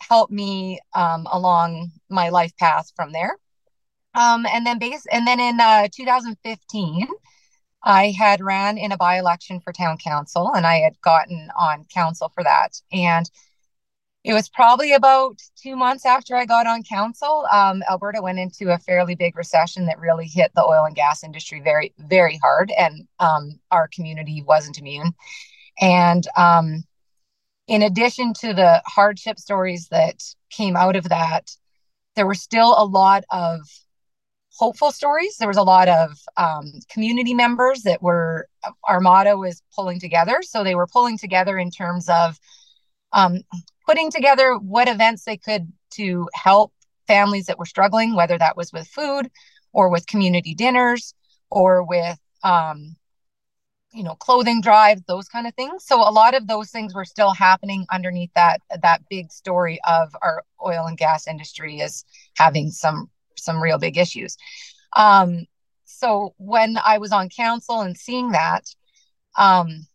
helped 0.00 0.32
me 0.32 0.78
um, 0.94 1.26
along 1.32 1.90
my 2.08 2.28
life 2.28 2.56
path 2.56 2.90
from 2.94 3.12
there. 3.12 3.36
Um, 4.14 4.46
and 4.46 4.66
then 4.66 4.78
base 4.78 5.04
and 5.12 5.26
then 5.26 5.38
in 5.40 5.60
uh, 5.60 5.88
2015, 5.92 7.08
I 7.82 8.10
had 8.10 8.40
ran 8.40 8.78
in 8.78 8.92
a 8.92 8.96
by 8.96 9.18
election 9.18 9.60
for 9.60 9.72
town 9.72 9.98
council, 9.98 10.52
and 10.54 10.66
I 10.66 10.76
had 10.76 11.00
gotten 11.00 11.50
on 11.58 11.86
council 11.92 12.28
for 12.28 12.44
that. 12.44 12.80
And 12.92 13.30
it 14.22 14.34
was 14.34 14.48
probably 14.50 14.92
about 14.92 15.40
two 15.56 15.76
months 15.76 16.04
after 16.04 16.36
I 16.36 16.44
got 16.44 16.66
on 16.66 16.82
council. 16.82 17.46
Um, 17.50 17.82
Alberta 17.90 18.20
went 18.20 18.38
into 18.38 18.72
a 18.72 18.78
fairly 18.78 19.14
big 19.14 19.36
recession 19.36 19.86
that 19.86 19.98
really 19.98 20.26
hit 20.26 20.52
the 20.54 20.64
oil 20.64 20.84
and 20.84 20.94
gas 20.94 21.24
industry 21.24 21.60
very, 21.60 21.94
very 21.98 22.38
hard, 22.42 22.70
and 22.76 23.08
um, 23.18 23.58
our 23.70 23.88
community 23.88 24.42
wasn't 24.46 24.78
immune. 24.78 25.12
And 25.80 26.26
um, 26.36 26.84
in 27.66 27.82
addition 27.82 28.34
to 28.40 28.52
the 28.52 28.82
hardship 28.86 29.38
stories 29.38 29.88
that 29.90 30.22
came 30.50 30.76
out 30.76 30.96
of 30.96 31.08
that, 31.08 31.50
there 32.14 32.26
were 32.26 32.34
still 32.34 32.74
a 32.76 32.84
lot 32.84 33.24
of 33.30 33.60
hopeful 34.52 34.92
stories. 34.92 35.36
There 35.38 35.48
was 35.48 35.56
a 35.56 35.62
lot 35.62 35.88
of 35.88 36.18
um, 36.36 36.72
community 36.90 37.32
members 37.32 37.82
that 37.82 38.02
were, 38.02 38.48
our 38.84 39.00
motto 39.00 39.42
is 39.44 39.62
pulling 39.74 40.00
together. 40.00 40.42
So 40.42 40.62
they 40.62 40.74
were 40.74 40.86
pulling 40.86 41.16
together 41.16 41.56
in 41.56 41.70
terms 41.70 42.10
of 42.10 42.38
um, 43.12 43.40
putting 43.86 44.10
together 44.10 44.56
what 44.56 44.88
events 44.88 45.24
they 45.24 45.36
could 45.36 45.72
to 45.90 46.28
help 46.34 46.72
families 47.06 47.46
that 47.46 47.58
were 47.58 47.66
struggling, 47.66 48.14
whether 48.14 48.38
that 48.38 48.56
was 48.56 48.72
with 48.72 48.86
food 48.88 49.30
or 49.72 49.88
with 49.88 50.06
community 50.06 50.54
dinners 50.54 51.14
or 51.50 51.82
with, 51.82 52.18
um, 52.44 52.96
you 53.92 54.04
know, 54.04 54.14
clothing 54.14 54.60
drives, 54.60 55.02
those 55.08 55.28
kind 55.28 55.48
of 55.48 55.54
things. 55.54 55.84
So 55.84 55.96
a 55.96 56.12
lot 56.12 56.34
of 56.34 56.46
those 56.46 56.70
things 56.70 56.94
were 56.94 57.04
still 57.04 57.32
happening 57.32 57.84
underneath 57.90 58.30
that 58.34 58.60
that 58.82 59.02
big 59.10 59.32
story 59.32 59.80
of 59.88 60.14
our 60.22 60.44
oil 60.64 60.86
and 60.86 60.96
gas 60.96 61.26
industry 61.26 61.80
is 61.80 62.04
having 62.36 62.70
some 62.70 63.10
some 63.36 63.60
real 63.60 63.78
big 63.78 63.96
issues. 63.96 64.36
Um, 64.94 65.46
so 65.84 66.34
when 66.38 66.76
I 66.84 66.98
was 66.98 67.10
on 67.10 67.28
council 67.28 67.80
and 67.80 67.96
seeing 67.96 68.30
that, 68.30 68.64
um, 69.36 69.86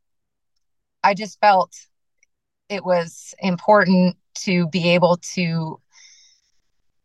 I 1.04 1.14
just 1.14 1.40
felt 1.40 1.72
it 2.70 2.84
was 2.84 3.34
important 3.40 4.18
to 4.36 4.68
be 4.68 4.90
able 4.90 5.18
to 5.34 5.80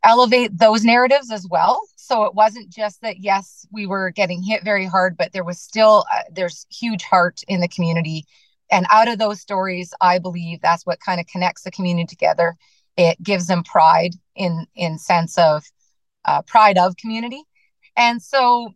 elevate 0.02 0.56
those 0.56 0.84
narratives 0.84 1.30
as 1.30 1.46
well. 1.48 1.82
So 1.96 2.24
it 2.24 2.34
wasn't 2.34 2.70
just 2.70 3.02
that 3.02 3.18
yes 3.20 3.66
we 3.72 3.86
were 3.86 4.10
getting 4.10 4.42
hit 4.42 4.64
very 4.64 4.86
hard 4.86 5.16
but 5.16 5.32
there 5.32 5.44
was 5.44 5.60
still 5.60 6.04
uh, 6.12 6.22
there's 6.32 6.66
huge 6.70 7.02
heart 7.04 7.42
in 7.48 7.60
the 7.60 7.68
community. 7.68 8.24
And 8.72 8.86
out 8.90 9.08
of 9.08 9.18
those 9.18 9.40
stories 9.40 9.92
i 10.00 10.18
believe 10.18 10.60
that's 10.60 10.86
what 10.86 11.00
kind 11.00 11.20
of 11.20 11.26
connects 11.26 11.62
the 11.62 11.70
community 11.70 12.06
together. 12.06 12.56
It 12.96 13.22
gives 13.22 13.46
them 13.46 13.62
pride 13.62 14.12
in 14.34 14.66
in 14.74 14.98
sense 14.98 15.36
of 15.38 15.64
uh, 16.24 16.42
pride 16.42 16.78
of 16.78 16.96
community. 16.96 17.42
And 17.96 18.22
so 18.22 18.74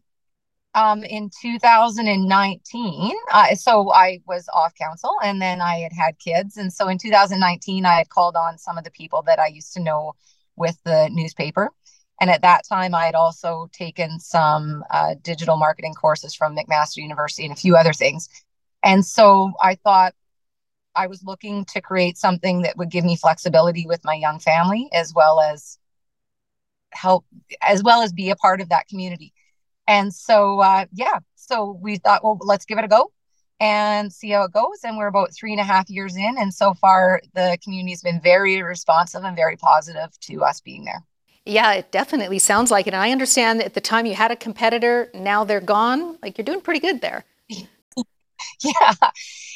um, 0.75 1.05
in 1.05 1.31
2019. 1.41 3.13
Uh, 3.33 3.55
so 3.55 3.93
I 3.93 4.21
was 4.27 4.49
off 4.53 4.75
council 4.75 5.13
and 5.23 5.41
then 5.41 5.61
I 5.61 5.79
had 5.79 5.93
had 5.93 6.19
kids. 6.19 6.57
And 6.57 6.73
so 6.73 6.89
in 6.89 6.99
2019, 6.99 7.87
I 7.87 7.95
had 7.95 8.09
called 8.09 8.37
on 8.37 8.59
some 8.59 8.79
of 8.79 8.85
the 8.85 8.91
people 8.91 9.23
that 9.23 9.39
I 9.39 9.47
used 9.47 9.73
to 9.75 9.81
know 9.81 10.15
with 10.57 10.79
the 10.85 11.09
newspaper. 11.13 11.71
And 12.21 12.31
at 12.31 12.43
that 12.43 12.63
time, 12.69 12.95
I 12.95 13.07
had 13.07 13.15
also 13.15 13.69
taken 13.73 14.21
some 14.21 14.85
uh, 14.91 15.15
digital 15.23 15.57
marketing 15.57 15.95
courses 15.95 16.35
from 16.35 16.57
McMaster 16.57 16.99
University 16.99 17.45
and 17.45 17.53
a 17.53 17.57
few 17.57 17.77
other 17.77 17.93
things. 17.93 18.29
And 18.83 19.05
so 19.05 19.53
I 19.63 19.75
thought 19.77 20.15
I 20.95 21.09
was 21.09 21.25
looking 21.25 21.65
to 21.67 21.81
create 21.81 22.17
something 22.17 22.63
that 22.63 22.77
would 22.77 22.91
give 22.91 23.05
me 23.05 23.17
flexibility 23.17 23.87
with 23.87 24.05
my 24.05 24.15
young 24.15 24.39
family 24.39 24.89
as 24.93 25.13
well 25.13 25.41
as 25.41 25.79
help, 26.93 27.25
as 27.61 27.83
well 27.83 28.03
as 28.03 28.13
be 28.13 28.31
a 28.31 28.37
part 28.37 28.61
of 28.61 28.69
that 28.69 28.87
community. 28.87 29.33
And 29.87 30.15
so, 30.15 30.61
uh, 30.61 30.87
yeah, 30.93 31.19
so 31.35 31.79
we 31.81 31.99
thought, 31.99 32.25
well, 32.25 32.39
let's 32.41 32.65
give 32.65 32.79
it 32.79 32.85
a 32.85 32.89
go 32.89 33.13
and 33.61 34.13
see 34.13 34.31
how 34.31 34.45
it 34.45 34.53
goes. 34.53 34.81
And 34.83 34.97
we're 34.97 35.07
about 35.07 35.35
three 35.35 35.53
and 35.53 35.61
a 35.61 35.65
half 35.65 35.89
years 35.89 36.17
in. 36.17 36.37
And 36.39 36.53
so 36.53 36.75
far, 36.75 37.21
the 37.35 37.59
community 37.63 37.93
has 37.93 38.03
been 38.03 38.21
very 38.21 38.63
responsive 38.63 39.25
and 39.25 39.37
very 39.37 39.57
positive 39.57 40.19
to 40.23 40.43
us 40.43 40.61
being 40.61 40.85
there. 40.85 41.05
Yeah, 41.47 41.75
it 41.75 41.93
definitely 41.93 42.39
sounds 42.39 42.71
like 42.71 42.87
it. 42.87 42.95
And 42.95 43.03
I 43.03 43.11
understand 43.11 43.61
that 43.61 43.67
at 43.67 43.75
the 43.75 43.81
time 43.81 44.07
you 44.07 44.15
had 44.15 44.31
a 44.31 44.37
competitor, 44.37 45.11
now 45.15 45.45
they're 45.45 45.61
gone. 45.61 46.19
Like 46.23 46.39
you're 46.39 46.45
doing 46.45 46.63
pretty 46.63 46.81
good 46.81 47.01
there. 47.03 47.25
yeah. 48.63 48.95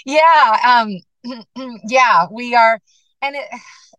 Yeah. 0.05 0.85
Um, 1.25 1.41
yeah, 1.89 2.27
we 2.31 2.55
are. 2.55 2.81
And 3.23 3.37
it, 3.37 3.47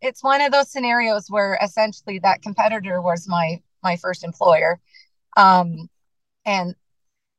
it's 0.01 0.23
one 0.23 0.41
of 0.41 0.51
those 0.51 0.71
scenarios 0.71 1.25
where 1.29 1.57
essentially 1.61 2.19
that 2.19 2.41
competitor 2.41 3.01
was 3.01 3.27
my 3.27 3.61
my 3.83 3.97
first 3.97 4.23
employer. 4.23 4.79
Um, 5.35 5.89
and 6.49 6.75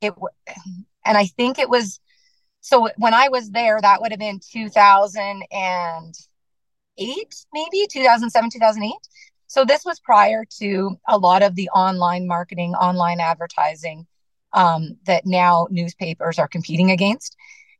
it 0.00 0.14
and 1.04 1.18
I 1.18 1.26
think 1.26 1.58
it 1.58 1.68
was 1.68 2.00
so 2.60 2.88
when 2.96 3.14
I 3.14 3.28
was 3.28 3.50
there, 3.50 3.80
that 3.80 4.00
would 4.00 4.12
have 4.12 4.20
been 4.20 4.40
2008, 4.52 7.44
maybe 7.52 7.86
2007, 7.90 8.50
2008. 8.50 8.92
So 9.46 9.64
this 9.64 9.84
was 9.84 9.98
prior 9.98 10.44
to 10.58 10.96
a 11.08 11.18
lot 11.18 11.42
of 11.42 11.56
the 11.56 11.68
online 11.70 12.28
marketing, 12.28 12.74
online 12.74 13.18
advertising 13.18 14.06
um, 14.52 14.96
that 15.06 15.26
now 15.26 15.66
newspapers 15.70 16.38
are 16.38 16.48
competing 16.48 16.90
against. 16.90 17.34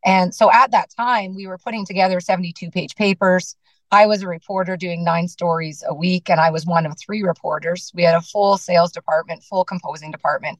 And 0.04 0.34
so 0.34 0.50
at 0.50 0.70
that 0.72 0.90
time, 0.96 1.36
we 1.36 1.46
were 1.46 1.58
putting 1.58 1.84
together 1.84 2.20
72 2.20 2.70
page 2.70 2.96
papers. 2.96 3.54
I 3.92 4.06
was 4.06 4.22
a 4.22 4.28
reporter 4.28 4.76
doing 4.76 5.04
nine 5.04 5.28
stories 5.28 5.84
a 5.86 5.94
week, 5.94 6.30
and 6.30 6.40
I 6.40 6.50
was 6.50 6.64
one 6.64 6.86
of 6.86 6.98
three 6.98 7.22
reporters. 7.22 7.92
We 7.94 8.04
had 8.04 8.14
a 8.14 8.22
full 8.22 8.56
sales 8.56 8.92
department, 8.92 9.42
full 9.42 9.64
composing 9.64 10.10
department. 10.10 10.58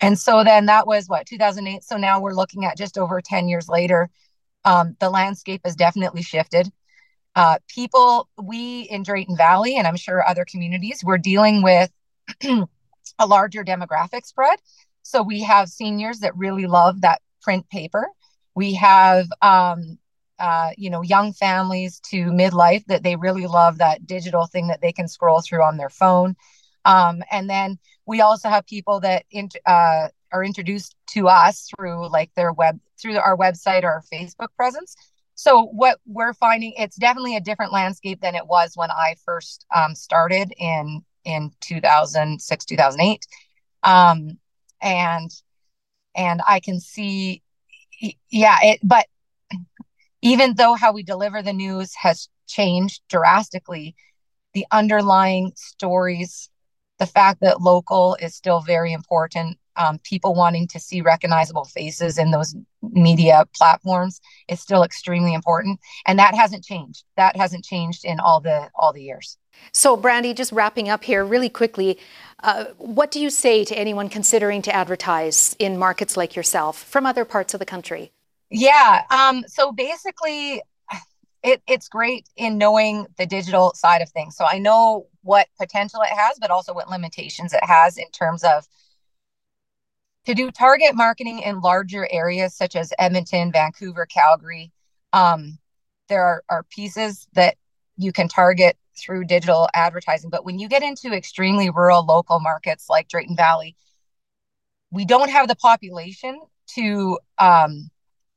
And 0.00 0.18
so 0.18 0.44
then 0.44 0.66
that 0.66 0.86
was 0.86 1.08
what 1.08 1.26
2008. 1.26 1.82
So 1.84 1.96
now 1.96 2.20
we're 2.20 2.34
looking 2.34 2.64
at 2.64 2.76
just 2.76 2.98
over 2.98 3.20
10 3.20 3.48
years 3.48 3.68
later. 3.68 4.10
Um, 4.64 4.96
the 4.98 5.10
landscape 5.10 5.60
has 5.64 5.76
definitely 5.76 6.22
shifted. 6.22 6.70
Uh, 7.36 7.58
people, 7.68 8.28
we 8.40 8.82
in 8.82 9.02
Drayton 9.02 9.36
Valley, 9.36 9.76
and 9.76 9.86
I'm 9.86 9.96
sure 9.96 10.26
other 10.26 10.44
communities, 10.44 11.02
we're 11.04 11.18
dealing 11.18 11.62
with 11.62 11.90
a 12.44 13.26
larger 13.26 13.64
demographic 13.64 14.24
spread. 14.24 14.58
So 15.02 15.22
we 15.22 15.42
have 15.42 15.68
seniors 15.68 16.20
that 16.20 16.36
really 16.36 16.66
love 16.66 17.02
that 17.02 17.20
print 17.42 17.68
paper. 17.68 18.08
We 18.54 18.74
have, 18.74 19.26
um, 19.42 19.98
uh, 20.38 20.70
you 20.78 20.90
know, 20.90 21.02
young 21.02 21.32
families 21.32 22.00
to 22.10 22.26
midlife 22.26 22.84
that 22.86 23.02
they 23.02 23.16
really 23.16 23.46
love 23.46 23.78
that 23.78 24.06
digital 24.06 24.46
thing 24.46 24.68
that 24.68 24.80
they 24.80 24.92
can 24.92 25.08
scroll 25.08 25.42
through 25.42 25.62
on 25.62 25.76
their 25.76 25.90
phone. 25.90 26.36
Um, 26.84 27.22
and 27.30 27.48
then 27.48 27.78
we 28.06 28.20
also 28.20 28.48
have 28.48 28.66
people 28.66 29.00
that 29.00 29.24
in, 29.30 29.48
uh, 29.66 30.08
are 30.32 30.44
introduced 30.44 30.96
to 31.10 31.28
us 31.28 31.70
through 31.74 32.08
like 32.10 32.30
their 32.34 32.52
web 32.52 32.78
through 33.00 33.16
our 33.16 33.36
website 33.36 33.82
or 33.82 33.90
our 33.90 34.02
Facebook 34.12 34.48
presence. 34.56 34.96
So 35.36 35.64
what 35.64 35.98
we're 36.06 36.34
finding, 36.34 36.74
it's 36.76 36.96
definitely 36.96 37.36
a 37.36 37.40
different 37.40 37.72
landscape 37.72 38.20
than 38.20 38.34
it 38.34 38.46
was 38.46 38.72
when 38.76 38.90
I 38.90 39.16
first 39.24 39.66
um, 39.74 39.94
started 39.94 40.52
in 40.58 41.02
in 41.24 41.50
2006 41.60 42.64
2008, 42.64 43.26
um, 43.82 44.38
and 44.82 45.30
and 46.14 46.40
I 46.46 46.60
can 46.60 46.80
see, 46.80 47.42
yeah, 48.30 48.58
it. 48.62 48.80
But 48.82 49.06
even 50.22 50.54
though 50.54 50.74
how 50.74 50.92
we 50.92 51.02
deliver 51.02 51.42
the 51.42 51.52
news 51.52 51.94
has 51.96 52.28
changed 52.46 53.02
drastically, 53.08 53.96
the 54.52 54.66
underlying 54.70 55.52
stories 55.56 56.48
the 56.98 57.06
fact 57.06 57.40
that 57.40 57.60
local 57.60 58.16
is 58.20 58.34
still 58.34 58.60
very 58.60 58.92
important 58.92 59.58
um, 59.76 59.98
people 59.98 60.34
wanting 60.34 60.68
to 60.68 60.80
see 60.80 61.00
recognizable 61.00 61.64
faces 61.64 62.18
in 62.18 62.30
those 62.30 62.54
media 62.82 63.44
platforms 63.56 64.20
is 64.48 64.60
still 64.60 64.82
extremely 64.82 65.34
important. 65.34 65.80
And 66.06 66.18
that 66.18 66.34
hasn't 66.34 66.64
changed. 66.64 67.04
That 67.16 67.36
hasn't 67.36 67.64
changed 67.64 68.04
in 68.04 68.20
all 68.20 68.40
the 68.40 68.70
all 68.74 68.92
the 68.92 69.02
years. 69.02 69.36
So 69.72 69.96
brandy 69.96 70.34
just 70.34 70.52
wrapping 70.52 70.88
up 70.88 71.04
here 71.04 71.24
really 71.24 71.48
quickly 71.48 71.98
uh, 72.42 72.66
what 72.76 73.10
do 73.10 73.20
you 73.20 73.30
say 73.30 73.64
to 73.64 73.78
anyone 73.78 74.08
considering 74.08 74.62
to 74.62 74.74
advertise 74.74 75.56
in 75.58 75.78
markets 75.78 76.16
like 76.16 76.36
yourself 76.36 76.82
from 76.82 77.06
other 77.06 77.24
parts 77.24 77.54
of 77.54 77.60
the 77.60 77.66
country? 77.66 78.12
Yeah 78.50 79.02
um, 79.10 79.44
so 79.46 79.72
basically 79.72 80.60
it, 81.44 81.62
it's 81.68 81.88
great 81.88 82.26
in 82.36 82.58
knowing 82.58 83.06
the 83.18 83.26
digital 83.26 83.72
side 83.74 84.02
of 84.02 84.08
things 84.10 84.36
so 84.36 84.44
i 84.44 84.58
know 84.58 85.06
what 85.22 85.46
potential 85.60 86.00
it 86.02 86.08
has 86.08 86.38
but 86.40 86.50
also 86.50 86.74
what 86.74 86.88
limitations 86.88 87.52
it 87.52 87.64
has 87.64 87.96
in 87.96 88.10
terms 88.10 88.42
of 88.42 88.66
to 90.26 90.34
do 90.34 90.50
target 90.50 90.94
marketing 90.94 91.40
in 91.40 91.60
larger 91.60 92.08
areas 92.10 92.54
such 92.54 92.76
as 92.76 92.92
Edmonton, 92.98 93.52
Vancouver, 93.52 94.06
Calgary. 94.06 94.72
Um, 95.12 95.58
there 96.08 96.22
are, 96.22 96.44
are 96.48 96.62
pieces 96.64 97.26
that 97.34 97.56
you 97.96 98.12
can 98.12 98.28
target 98.28 98.76
through 98.96 99.24
digital 99.24 99.68
advertising. 99.74 100.30
But 100.30 100.44
when 100.44 100.58
you 100.58 100.68
get 100.68 100.82
into 100.82 101.12
extremely 101.12 101.70
rural 101.70 102.04
local 102.04 102.40
markets 102.40 102.88
like 102.88 103.08
Drayton 103.08 103.36
Valley, 103.36 103.76
we 104.90 105.04
don't 105.04 105.30
have 105.30 105.48
the 105.48 105.56
population 105.56 106.40
to 106.76 107.18
um, 107.38 107.90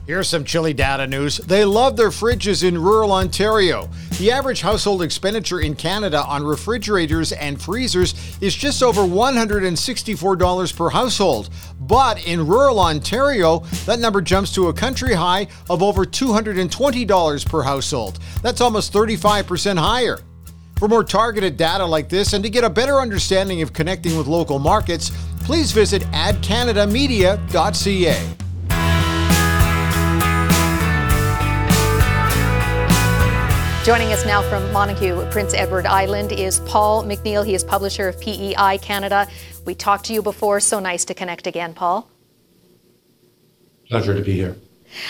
Here's 0.07 0.29
some 0.29 0.45
chilly 0.45 0.75
data 0.75 1.07
news. 1.07 1.39
They 1.39 1.65
love 1.65 1.97
their 1.97 2.11
fridges 2.11 2.63
in 2.63 2.77
rural 2.77 3.11
Ontario. 3.11 3.89
The 4.19 4.31
average 4.33 4.61
household 4.61 5.01
expenditure 5.01 5.61
in 5.61 5.75
Canada 5.75 6.23
on 6.27 6.45
refrigerators 6.45 7.33
and 7.33 7.61
freezers 7.61 8.15
is 8.43 8.55
just 8.55 8.83
over 8.83 9.01
$164 9.01 10.77
per 10.77 10.91
household. 10.91 11.49
But 11.81 12.27
in 12.27 12.47
rural 12.47 12.81
Ontario, 12.81 13.61
that 13.87 13.99
number 13.99 14.21
jumps 14.21 14.53
to 14.57 14.69
a 14.69 14.75
country 14.75 15.15
high 15.15 15.47
of 15.71 15.83
over 15.83 16.05
$220 16.05 17.47
per 17.49 17.63
household. 17.63 18.19
That's 18.43 18.61
almost 18.61 18.93
35% 18.93 19.79
higher. 19.79 20.19
For 20.77 20.89
more 20.89 21.05
targeted 21.05 21.57
data 21.57 21.85
like 21.85 22.09
this 22.09 22.33
and 22.33 22.43
to 22.45 22.51
get 22.51 22.65
a 22.65 22.71
better 22.71 23.01
understanding 23.01 23.63
of 23.63 23.73
connecting 23.73 24.19
with 24.19 24.27
local 24.27 24.59
markets, 24.59 25.13
please 25.45 25.71
visit 25.73 26.03
adcanadamedia.ca. 26.13 28.35
Joining 33.85 34.15
us 34.15 34.25
now 34.25 34.41
from 34.49 34.73
Montague, 34.73 35.31
Prince 35.31 35.53
Edward 35.53 35.85
Island, 35.85 36.33
is 36.33 36.61
Paul 36.61 37.05
McNeil. 37.05 37.45
He 37.45 37.55
is 37.55 37.63
publisher 37.63 38.09
of 38.09 38.19
PEI 38.19 38.79
Canada. 38.79 39.29
We 39.67 39.75
talked 39.75 40.07
to 40.07 40.15
you 40.15 40.23
before, 40.23 40.59
so 40.61 40.81
nice 40.81 41.05
to 41.05 41.13
connect 41.13 41.47
again, 41.47 41.75
Paul. 41.75 42.09
Pleasure 43.91 44.15
to 44.15 44.23
be 44.23 44.33
here. 44.33 44.57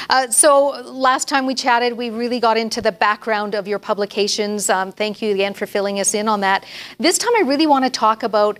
Uh, 0.08 0.28
so, 0.30 0.70
last 0.82 1.28
time 1.28 1.46
we 1.46 1.54
chatted, 1.54 1.94
we 1.94 2.10
really 2.10 2.40
got 2.40 2.56
into 2.56 2.80
the 2.80 2.92
background 2.92 3.54
of 3.54 3.66
your 3.66 3.78
publications. 3.78 4.70
Um, 4.70 4.92
thank 4.92 5.22
you 5.22 5.32
again 5.32 5.54
for 5.54 5.66
filling 5.66 6.00
us 6.00 6.14
in 6.14 6.28
on 6.28 6.40
that. 6.40 6.64
This 6.98 7.18
time, 7.18 7.32
I 7.36 7.42
really 7.46 7.66
want 7.66 7.84
to 7.84 7.90
talk 7.90 8.22
about 8.22 8.58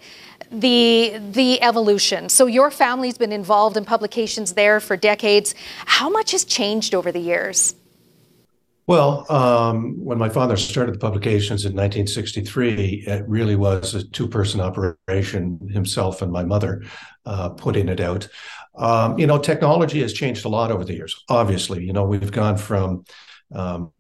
the 0.51 1.21
the 1.33 1.61
evolution. 1.63 2.29
So, 2.29 2.47
your 2.47 2.71
family's 2.71 3.19
been 3.19 3.33
involved 3.33 3.77
in 3.77 3.85
publications 3.85 4.55
there 4.55 4.81
for 4.81 4.97
decades. 4.97 5.55
How 5.87 6.09
much 6.09 6.33
has 6.33 6.45
changed 6.45 6.95
over 6.95 7.13
the 7.13 7.21
years? 7.21 7.75
Well, 8.87 9.25
um, 9.33 10.05
when 10.05 10.19
my 10.19 10.29
father 10.29 10.59
started 10.59 10.97
the 10.97 10.99
publications 10.99 11.65
in 11.65 11.73
1963, 11.73 13.05
it 13.07 13.27
really 13.27 13.57
was 13.57 13.95
a 13.95 14.07
two 14.07 14.29
person 14.29 14.61
operation, 14.61 15.59
himself 15.73 16.21
and 16.21 16.31
my 16.31 16.45
mother 16.45 16.83
uh, 17.25 17.49
putting 17.51 17.89
it 17.89 18.01
out. 18.01 18.29
Um, 18.77 19.19
you 19.19 19.27
know, 19.27 19.39
technology 19.39 20.01
has 20.03 20.13
changed 20.13 20.45
a 20.45 20.49
lot 20.49 20.71
over 20.71 20.85
the 20.85 20.95
years. 20.95 21.23
Obviously, 21.29 21.85
you 21.85 21.93
know, 21.93 22.05
we've 22.05 22.33
gone 22.33 22.57
from 22.57 23.05
um, 23.55 23.93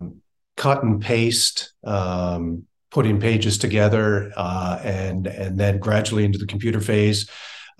cut 0.56 0.82
and 0.82 1.00
paste, 1.00 1.72
um, 1.84 2.64
putting 2.90 3.20
pages 3.20 3.58
together, 3.58 4.32
uh, 4.37 4.80
and 4.82 5.26
and 5.26 5.58
then 5.58 5.78
gradually 5.78 6.24
into 6.24 6.38
the 6.38 6.46
computer 6.46 6.80
phase. 6.80 7.28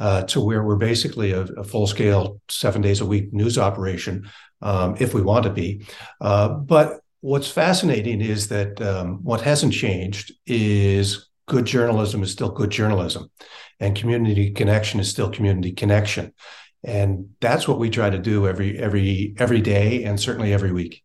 Uh, 0.01 0.25
to 0.25 0.41
where 0.41 0.65
we're 0.65 0.75
basically 0.75 1.31
a, 1.31 1.43
a 1.43 1.63
full 1.63 1.87
scale, 1.87 2.41
seven 2.49 2.83
days 2.83 3.01
a 3.01 3.07
week 3.07 3.33
news 3.33 3.57
operation 3.57 4.29
um, 4.61 4.97
if 4.99 5.15
we 5.15 5.23
want 5.23 5.45
to 5.45 5.51
be. 5.51 5.87
Uh, 6.21 6.49
but 6.49 6.99
what's 7.21 7.49
fascinating 7.49 8.21
is 8.21 8.49
that 8.49 8.83
um, 8.83 9.23
what 9.23 9.41
hasn't 9.41 9.73
changed 9.73 10.33
is 10.47 11.29
good 11.47 11.65
journalism 11.65 12.23
is 12.25 12.33
still 12.33 12.51
good 12.51 12.71
journalism, 12.71 13.31
and 13.79 13.97
community 13.97 14.51
connection 14.51 14.99
is 14.99 15.09
still 15.09 15.31
community 15.31 15.73
connection, 15.73 16.33
and 16.85 17.31
that's 17.41 17.67
what 17.67 17.79
we 17.79 17.91
try 17.91 18.11
to 18.11 18.19
do 18.19 18.47
every 18.47 18.79
every 18.79 19.35
every 19.39 19.61
day, 19.61 20.05
and 20.05 20.21
certainly 20.21 20.53
every 20.53 20.73
week. 20.73 21.03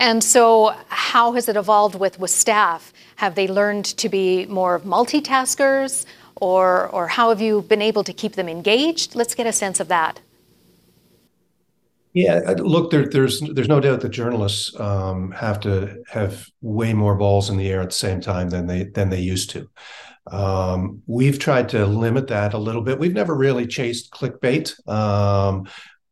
And 0.00 0.24
so, 0.24 0.74
how 0.88 1.32
has 1.32 1.48
it 1.48 1.56
evolved 1.56 1.94
with 1.94 2.18
with 2.18 2.30
staff? 2.30 2.92
Have 3.16 3.34
they 3.34 3.46
learned 3.46 3.84
to 3.84 4.08
be 4.08 4.46
more 4.46 4.74
of 4.74 4.82
multitaskers, 4.82 6.06
or 6.36 6.88
or 6.88 7.08
how 7.08 7.28
have 7.28 7.40
you 7.40 7.62
been 7.62 7.82
able 7.82 8.04
to 8.04 8.12
keep 8.12 8.32
them 8.32 8.48
engaged? 8.48 9.14
Let's 9.14 9.34
get 9.34 9.46
a 9.46 9.52
sense 9.52 9.80
of 9.80 9.88
that. 9.88 10.20
Yeah, 12.14 12.54
look, 12.58 12.92
there, 12.92 13.08
there's 13.08 13.40
there's 13.40 13.68
no 13.68 13.80
doubt 13.80 14.00
that 14.00 14.10
journalists 14.10 14.78
um, 14.78 15.32
have 15.32 15.58
to 15.60 16.00
have 16.08 16.46
way 16.62 16.94
more 16.94 17.16
balls 17.16 17.50
in 17.50 17.56
the 17.56 17.68
air 17.68 17.82
at 17.82 17.88
the 17.88 17.94
same 17.94 18.20
time 18.20 18.50
than 18.50 18.68
they 18.68 18.84
than 18.84 19.10
they 19.10 19.20
used 19.20 19.50
to. 19.50 19.68
Um, 20.30 21.02
we've 21.06 21.40
tried 21.40 21.70
to 21.70 21.84
limit 21.84 22.28
that 22.28 22.54
a 22.54 22.58
little 22.58 22.82
bit. 22.82 23.00
We've 23.00 23.12
never 23.12 23.34
really 23.34 23.66
chased 23.66 24.12
clickbait, 24.12 24.88
um, 24.88 25.66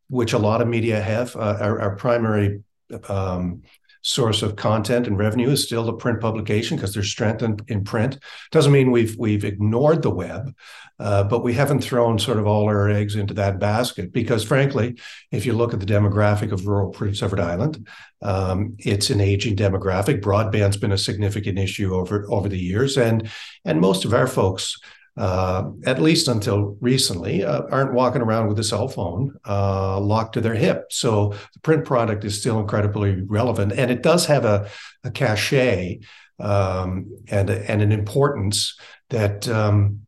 which 0.09 0.33
a 0.33 0.38
lot 0.38 0.61
of 0.61 0.67
media 0.67 1.01
have. 1.01 1.37
Uh, 1.37 1.57
our, 1.61 1.81
our, 1.81 1.97
primary 1.97 2.62
um, 3.09 3.62
source 4.03 4.43
of 4.43 4.57
content 4.57 5.07
and 5.07 5.17
revenue 5.17 5.51
is 5.51 5.65
still 5.65 5.85
the 5.85 5.93
print 5.93 6.21
publication 6.21 6.77
because 6.77 6.93
there's 6.93 7.11
strength 7.11 7.43
in, 7.43 7.59
in 7.69 7.85
print. 7.85 8.19
Doesn't 8.51 8.73
mean 8.73 8.91
we've 8.91 9.17
we've 9.17 9.45
ignored 9.45 10.03
the 10.03 10.11
web, 10.11 10.55
uh, 10.99 11.25
but 11.25 11.43
we 11.43 11.55
haven't 11.55 11.83
thrown 11.83 12.19
sort 12.19 12.38
of 12.38 12.47
all 12.47 12.65
our 12.67 12.91
eggs 12.91 13.15
into 13.15 13.35
that 13.35 13.59
basket 13.59 14.12
because, 14.12 14.45
frankly, 14.45 14.99
if 15.31 15.47
you 15.47 15.53
look 15.53 15.73
at 15.73 15.81
the 15.81 15.87
demographic 15.87 16.53
of 16.53 16.67
rural 16.67 16.91
Prince 16.91 17.23
Edward 17.23 17.41
Island, 17.41 17.88
um, 18.23 18.77
it's 18.79 19.11
an 19.11 19.21
aging 19.21 19.57
demographic. 19.57 20.21
Broadband's 20.21 20.77
been 20.77 20.93
a 20.93 20.99
significant 20.99 21.59
issue 21.59 21.95
over 21.95 22.27
over 22.29 22.49
the 22.49 22.59
years, 22.59 22.99
and 22.99 23.31
and 23.65 23.81
most 23.81 24.05
of 24.05 24.12
our 24.12 24.27
folks 24.27 24.79
uh, 25.16 25.70
at 25.85 26.01
least 26.01 26.29
until 26.29 26.77
recently, 26.81 27.44
uh, 27.44 27.62
aren't 27.70 27.92
walking 27.92 28.22
around 28.22 28.48
with 28.48 28.59
a 28.59 28.64
cell 28.64 28.88
phone 28.88 29.37
uh, 29.46 30.01
locked 30.01 30.35
to 30.35 30.40
their 30.40 30.55
hip. 30.55 30.87
So 30.90 31.35
the 31.53 31.61
print 31.61 31.85
product 31.85 32.25
is 32.25 32.40
still 32.40 32.59
incredibly 32.59 33.20
relevant, 33.22 33.72
and 33.72 33.90
it 33.90 34.03
does 34.03 34.27
have 34.27 34.44
a, 34.44 34.68
a 35.05 35.11
cachet 35.11 36.01
um, 36.38 37.18
and 37.29 37.51
and 37.51 37.83
an 37.83 37.92
importance 37.92 38.79
that 39.11 39.48
um, 39.48 40.07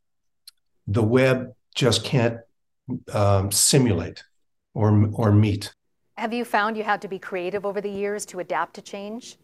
the 0.87 1.03
web 1.03 1.55
just 1.75 2.05
can't 2.05 2.39
um, 3.13 3.51
simulate 3.51 4.25
or 4.73 5.09
or 5.13 5.33
meet. 5.33 5.75
Have 6.17 6.33
you 6.33 6.45
found 6.45 6.77
you 6.77 6.85
had 6.85 7.03
to 7.03 7.09
be 7.09 7.19
creative 7.19 7.67
over 7.67 7.81
the 7.81 7.91
years 7.91 8.25
to 8.27 8.39
adapt 8.39 8.75
to 8.75 8.83
change? 8.83 9.37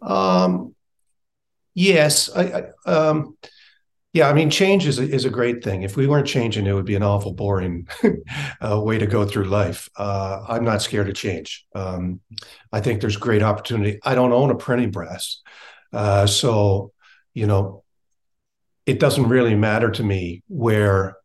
Um, 0.00 0.74
yes, 1.74 2.30
I, 2.34 2.70
I 2.86 2.90
um, 2.90 3.36
yeah, 4.18 4.28
I 4.28 4.32
mean, 4.32 4.50
change 4.50 4.84
is 4.84 4.98
a, 4.98 5.08
is 5.08 5.24
a 5.24 5.30
great 5.30 5.62
thing. 5.62 5.84
If 5.84 5.96
we 5.96 6.08
weren't 6.08 6.26
changing, 6.26 6.66
it 6.66 6.72
would 6.72 6.84
be 6.84 6.96
an 6.96 7.04
awful 7.04 7.34
boring 7.34 7.86
uh, 8.60 8.80
way 8.80 8.98
to 8.98 9.06
go 9.06 9.24
through 9.24 9.44
life. 9.44 9.88
Uh, 9.96 10.44
I'm 10.48 10.64
not 10.64 10.82
scared 10.82 11.08
of 11.08 11.14
change. 11.14 11.64
Um, 11.72 12.20
I 12.72 12.80
think 12.80 13.00
there's 13.00 13.16
great 13.16 13.44
opportunity. 13.44 14.00
I 14.02 14.16
don't 14.16 14.32
own 14.32 14.50
a 14.50 14.56
printing 14.56 14.90
press, 14.90 15.40
uh, 15.92 16.26
so 16.26 16.92
you 17.32 17.46
know, 17.46 17.84
it 18.86 18.98
doesn't 18.98 19.28
really 19.28 19.54
matter 19.54 19.88
to 19.92 20.02
me 20.02 20.42
where 20.48 21.16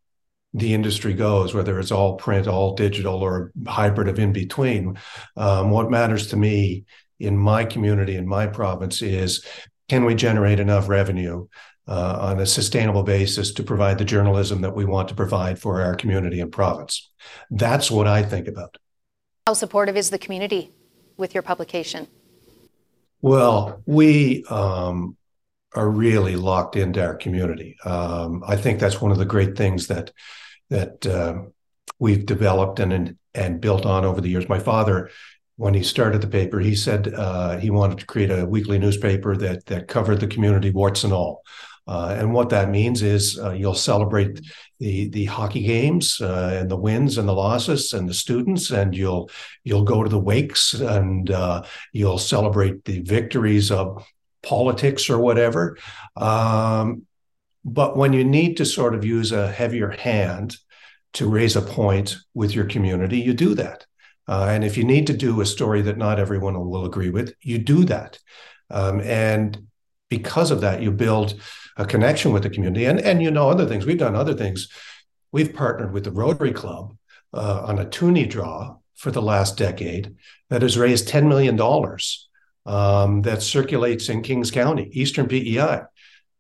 the 0.54 0.76
industry 0.76 1.16
goes, 1.16 1.56
whether 1.56 1.80
it's 1.80 1.92
all 1.92 2.18
print, 2.18 2.46
all 2.46 2.76
digital, 2.76 3.24
or 3.24 3.52
hybrid 3.66 4.08
of 4.08 4.20
in 4.20 4.34
between. 4.34 5.00
Um, 5.36 5.72
what 5.72 5.90
matters 5.90 6.28
to 6.28 6.38
me 6.38 6.86
in 7.20 7.36
my 7.40 7.66
community, 7.66 8.16
in 8.16 8.28
my 8.28 8.46
province, 8.46 9.02
is 9.02 9.44
can 9.90 10.06
we 10.06 10.14
generate 10.14 10.60
enough 10.60 10.88
revenue 10.88 11.48
uh, 11.88 12.18
on 12.22 12.40
a 12.40 12.46
sustainable 12.46 13.04
basis 13.04 13.52
to 13.54 13.64
provide 13.64 13.98
the 13.98 14.06
journalism 14.06 14.62
that 14.62 14.76
we 14.76 14.86
want 14.86 15.10
to 15.10 15.16
provide 15.16 15.60
for 15.60 15.82
our 15.82 15.96
community 15.96 16.40
and 16.40 16.52
province? 16.52 17.12
That's 17.52 17.92
what 17.92 18.08
I 18.08 18.24
think 18.24 18.48
about. 18.48 18.78
How 19.48 19.54
supportive 19.54 19.98
is 19.98 20.10
the 20.10 20.18
community 20.18 20.72
with 21.18 21.34
your 21.34 21.44
publication? 21.44 22.08
Well, 23.22 23.82
we 23.86 24.44
um, 24.50 25.18
are 25.76 25.90
really 25.90 26.36
locked 26.36 26.76
into 26.76 27.04
our 27.04 27.16
community. 27.16 27.78
Um, 27.86 28.44
I 28.48 28.56
think 28.56 28.80
that's 28.80 29.02
one 29.02 29.12
of 29.12 29.18
the 29.18 29.26
great 29.26 29.58
things 29.58 29.88
that 29.88 30.12
that 30.70 31.06
uh, 31.06 31.44
we've 32.00 32.26
developed 32.26 32.80
and 32.80 33.18
and 33.34 33.62
built 33.62 33.86
on 33.86 34.06
over 34.06 34.22
the 34.22 34.30
years. 34.30 34.48
My 34.50 34.60
father, 34.60 35.10
when 35.56 35.74
he 35.74 35.84
started 35.84 36.22
the 36.22 36.28
paper, 36.28 36.60
he 36.60 36.76
said 36.76 37.14
uh, 37.14 37.58
he 37.58 37.70
wanted 37.70 38.00
to 38.00 38.06
create 38.06 38.32
a 38.32 38.46
weekly 38.46 38.80
newspaper 38.80 39.36
that 39.38 39.66
that 39.68 39.88
covered 39.88 40.20
the 40.20 40.28
community, 40.28 40.72
warts 40.72 41.04
and 41.04 41.14
all. 41.14 41.44
Uh, 41.86 42.16
and 42.18 42.34
what 42.34 42.50
that 42.50 42.70
means 42.70 43.02
is 43.02 43.38
uh, 43.40 43.52
you'll 43.52 43.74
celebrate 43.74 44.40
the 44.80 45.10
the 45.10 45.26
hockey 45.26 45.64
games 45.64 46.22
uh, 46.22 46.58
and 46.60 46.72
the 46.72 46.78
wins 46.78 47.18
and 47.18 47.28
the 47.28 47.34
losses 47.34 47.94
and 47.94 48.08
the 48.08 48.14
students, 48.14 48.72
and 48.72 48.96
you'll 48.96 49.30
you'll 49.64 49.84
go 49.84 50.04
to 50.04 50.10
the 50.10 50.20
wakes 50.20 50.74
and 50.74 51.32
uh, 51.32 51.62
you'll 51.92 52.18
celebrate 52.18 52.86
the 52.86 53.02
victories 53.02 53.72
of 53.72 54.06
politics 54.42 55.10
or 55.10 55.20
whatever. 55.20 55.78
Um, 56.16 57.04
but 57.66 57.96
when 57.98 58.14
you 58.14 58.24
need 58.24 58.58
to 58.58 58.66
sort 58.66 58.96
of 58.96 59.06
use 59.06 59.32
a 59.32 59.52
heavier 59.52 59.90
hand 59.90 60.58
to 61.14 61.30
raise 61.30 61.56
a 61.56 61.62
point 61.62 62.18
with 62.34 62.54
your 62.54 62.66
community, 62.66 63.20
you 63.20 63.34
do 63.34 63.56
that. 63.56 63.86
Uh, 64.28 64.48
and 64.50 64.64
if 64.64 64.78
you 64.78 64.84
need 64.84 65.08
to 65.08 65.14
do 65.14 65.42
a 65.42 65.46
story 65.46 65.82
that 65.82 65.98
not 65.98 66.20
everyone 66.20 66.60
will 66.70 66.86
agree 66.86 67.10
with, 67.10 67.34
you 67.42 67.58
do 67.58 67.84
that. 67.86 68.20
Um, 68.70 69.02
and 69.02 69.68
because 70.10 70.52
of 70.52 70.62
that, 70.62 70.82
you 70.82 70.92
build 70.92 71.40
a 71.78 71.86
connection 71.86 72.32
with 72.32 72.44
the 72.44 72.50
community. 72.50 72.86
And, 72.86 73.00
and 73.00 73.22
you 73.22 73.32
know, 73.32 73.50
other 73.50 73.66
things, 73.66 73.86
we've 73.86 73.98
done 73.98 74.16
other 74.16 74.34
things. 74.34 74.68
We've 75.32 75.54
partnered 75.54 75.94
with 75.94 76.04
the 76.04 76.12
Rotary 76.12 76.54
Club 76.54 76.96
uh, 77.34 77.64
on 77.66 77.80
a 77.80 77.86
toonie 77.86 78.28
draw 78.28 78.78
for 78.96 79.12
the 79.12 79.22
last 79.22 79.58
decade 79.58 80.16
that 80.50 80.62
has 80.62 80.78
raised 80.78 81.08
$10 81.08 81.28
million 81.28 81.60
um, 82.66 83.22
that 83.24 83.42
circulates 83.42 84.10
in 84.10 84.22
Kings 84.22 84.52
County, 84.52 84.90
Eastern 84.94 85.28
PEI 85.28 85.82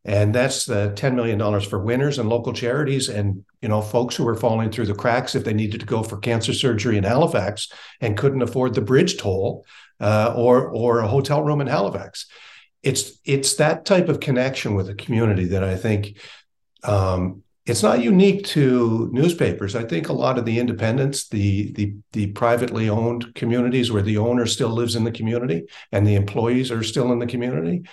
and 0.06 0.36
that's 0.36 0.65
the 0.65 0.91
$10 0.96 1.15
million 1.15 1.62
for 1.62 1.80
winners 1.80 2.19
and 2.19 2.28
local 2.28 2.54
charities 2.54 3.10
and 3.10 3.43
you 3.62 3.69
know 3.69 3.82
folks 3.82 4.15
who 4.15 4.24
were 4.24 4.36
falling 4.36 4.69
through 4.69 4.86
the 4.86 4.93
cracks 4.93 5.36
if 5.36 5.43
they 5.43 5.54
needed 5.54 5.80
to 5.80 5.86
go 5.86 6.04
for 6.04 6.17
cancer 6.17 6.54
surgery 6.54 6.98
in 6.98 7.04
halifax 7.04 7.69
and 8.02 8.17
couldn't 8.17 8.41
afford 8.41 8.74
the 8.74 8.82
bridge 8.82 9.17
toll 9.17 9.65
uh, 10.00 10.34
or 10.36 10.69
or 10.69 11.00
a 11.00 11.08
hotel 11.08 11.41
room 11.43 11.62
in 11.62 11.67
halifax 11.67 12.28
it's 12.84 13.19
it's 13.26 13.56
that 13.56 13.86
type 13.86 14.10
of 14.10 14.19
connection 14.19 14.76
with 14.76 14.88
the 14.88 14.96
community 14.96 15.46
that 15.46 15.63
i 15.63 15.76
think 15.76 16.17
um, 16.84 17.43
it's 17.65 17.84
not 17.84 18.04
unique 18.04 18.46
to 18.48 19.10
newspapers. 19.13 19.74
I 19.74 19.86
think 19.86 20.10
a 20.10 20.13
lot 20.13 20.38
of 20.38 20.43
the 20.43 20.60
independents, 20.60 21.30
the 21.30 21.72
the 21.72 21.96
the 22.12 22.28
privately 22.28 22.89
owned 22.89 23.34
communities 23.36 23.91
where 23.91 24.02
the 24.02 24.17
owner 24.17 24.46
still 24.46 24.69
lives 24.69 24.96
in 24.96 25.06
the 25.06 25.12
community 25.12 25.63
and 25.91 26.06
the 26.06 26.15
employees 26.15 26.72
are 26.72 26.84
still 26.84 27.12
in 27.13 27.19
the 27.19 27.26
community, 27.26 27.84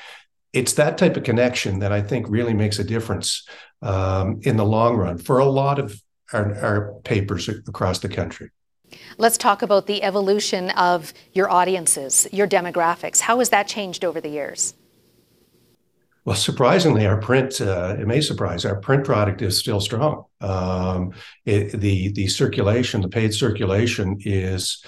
it's 0.52 0.72
that 0.74 0.98
type 0.98 1.16
of 1.16 1.22
connection 1.22 1.78
that 1.80 1.92
I 1.92 2.02
think 2.02 2.26
really 2.28 2.54
makes 2.54 2.80
a 2.80 2.84
difference 2.84 3.46
um, 3.82 4.40
in 4.42 4.56
the 4.56 4.64
long 4.64 4.96
run 4.96 5.18
for 5.18 5.38
a 5.38 5.44
lot 5.44 5.78
of 5.78 6.00
our, 6.32 6.54
our 6.56 6.92
papers 7.04 7.48
across 7.48 8.00
the 8.00 8.08
country. 8.08 8.50
Let's 9.18 9.38
talk 9.38 9.62
about 9.62 9.86
the 9.86 10.02
evolution 10.02 10.70
of 10.70 11.12
your 11.32 11.48
audiences, 11.48 12.26
your 12.32 12.48
demographics. 12.48 13.20
How 13.20 13.38
has 13.38 13.50
that 13.50 13.68
changed 13.68 14.04
over 14.04 14.20
the 14.20 14.28
years? 14.28 14.74
Well, 16.24 16.36
surprisingly, 16.36 17.06
our 17.06 17.18
print, 17.18 17.60
uh, 17.60 17.96
it 17.98 18.06
may 18.06 18.20
surprise, 18.20 18.64
our 18.64 18.78
print 18.80 19.04
product 19.04 19.40
is 19.40 19.58
still 19.58 19.80
strong. 19.80 20.24
Um, 20.40 21.12
it, 21.46 21.80
the, 21.80 22.12
the 22.12 22.28
circulation, 22.28 23.00
the 23.00 23.08
paid 23.08 23.32
circulation 23.32 24.18
is 24.20 24.84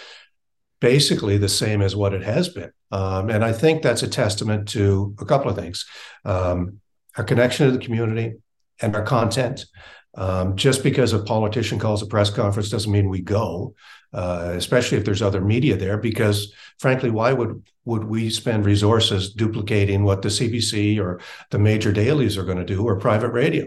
basically 0.80 1.38
the 1.38 1.48
same 1.48 1.80
as 1.80 1.96
what 1.96 2.12
it 2.12 2.22
has 2.22 2.48
been. 2.48 2.72
Um, 2.90 3.30
and 3.30 3.44
I 3.44 3.52
think 3.52 3.82
that's 3.82 4.02
a 4.02 4.08
testament 4.08 4.68
to 4.70 5.14
a 5.20 5.24
couple 5.24 5.50
of 5.50 5.56
things 5.56 5.86
um, 6.24 6.80
our 7.16 7.24
connection 7.24 7.66
to 7.66 7.72
the 7.72 7.84
community 7.84 8.34
and 8.80 8.94
our 8.94 9.04
content. 9.04 9.66
Um, 10.14 10.56
just 10.56 10.82
because 10.82 11.14
a 11.14 11.20
politician 11.20 11.78
calls 11.78 12.02
a 12.02 12.06
press 12.06 12.28
conference 12.28 12.68
doesn't 12.68 12.92
mean 12.92 13.08
we 13.08 13.22
go, 13.22 13.74
uh, 14.12 14.52
especially 14.54 14.98
if 14.98 15.04
there's 15.04 15.22
other 15.22 15.40
media 15.40 15.76
there. 15.76 15.98
Because 15.98 16.52
frankly, 16.78 17.10
why 17.10 17.32
would 17.32 17.62
would 17.84 18.04
we 18.04 18.30
spend 18.30 18.64
resources 18.64 19.32
duplicating 19.32 20.04
what 20.04 20.22
the 20.22 20.28
CBC 20.28 21.00
or 21.00 21.20
the 21.50 21.58
major 21.58 21.92
dailies 21.92 22.38
are 22.38 22.44
going 22.44 22.58
to 22.58 22.64
do 22.64 22.84
or 22.84 22.98
private 22.98 23.30
radio? 23.30 23.66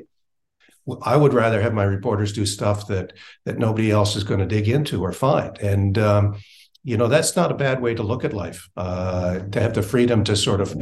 I 1.02 1.18
would 1.18 1.34
rather 1.34 1.62
have 1.62 1.74
my 1.74 1.84
reporters 1.84 2.32
do 2.32 2.46
stuff 2.46 2.88
that 2.88 3.14
that 3.46 3.58
nobody 3.58 3.92
else 3.92 4.16
is 4.16 4.24
going 4.24 4.40
to 4.40 4.46
dig 4.46 4.70
into 4.70 5.04
or 5.04 5.12
find. 5.12 5.58
And 5.58 5.98
um, 5.98 6.38
you 6.86 6.96
know 6.96 7.08
that's 7.08 7.36
not 7.36 7.52
a 7.52 7.56
bad 7.56 7.82
way 7.82 7.96
to 7.96 8.04
look 8.04 8.24
at 8.24 8.32
life 8.32 8.70
uh, 8.78 9.40
to 9.40 9.60
have 9.60 9.74
the 9.74 9.82
freedom 9.82 10.24
to 10.24 10.36
sort 10.36 10.62
of 10.62 10.74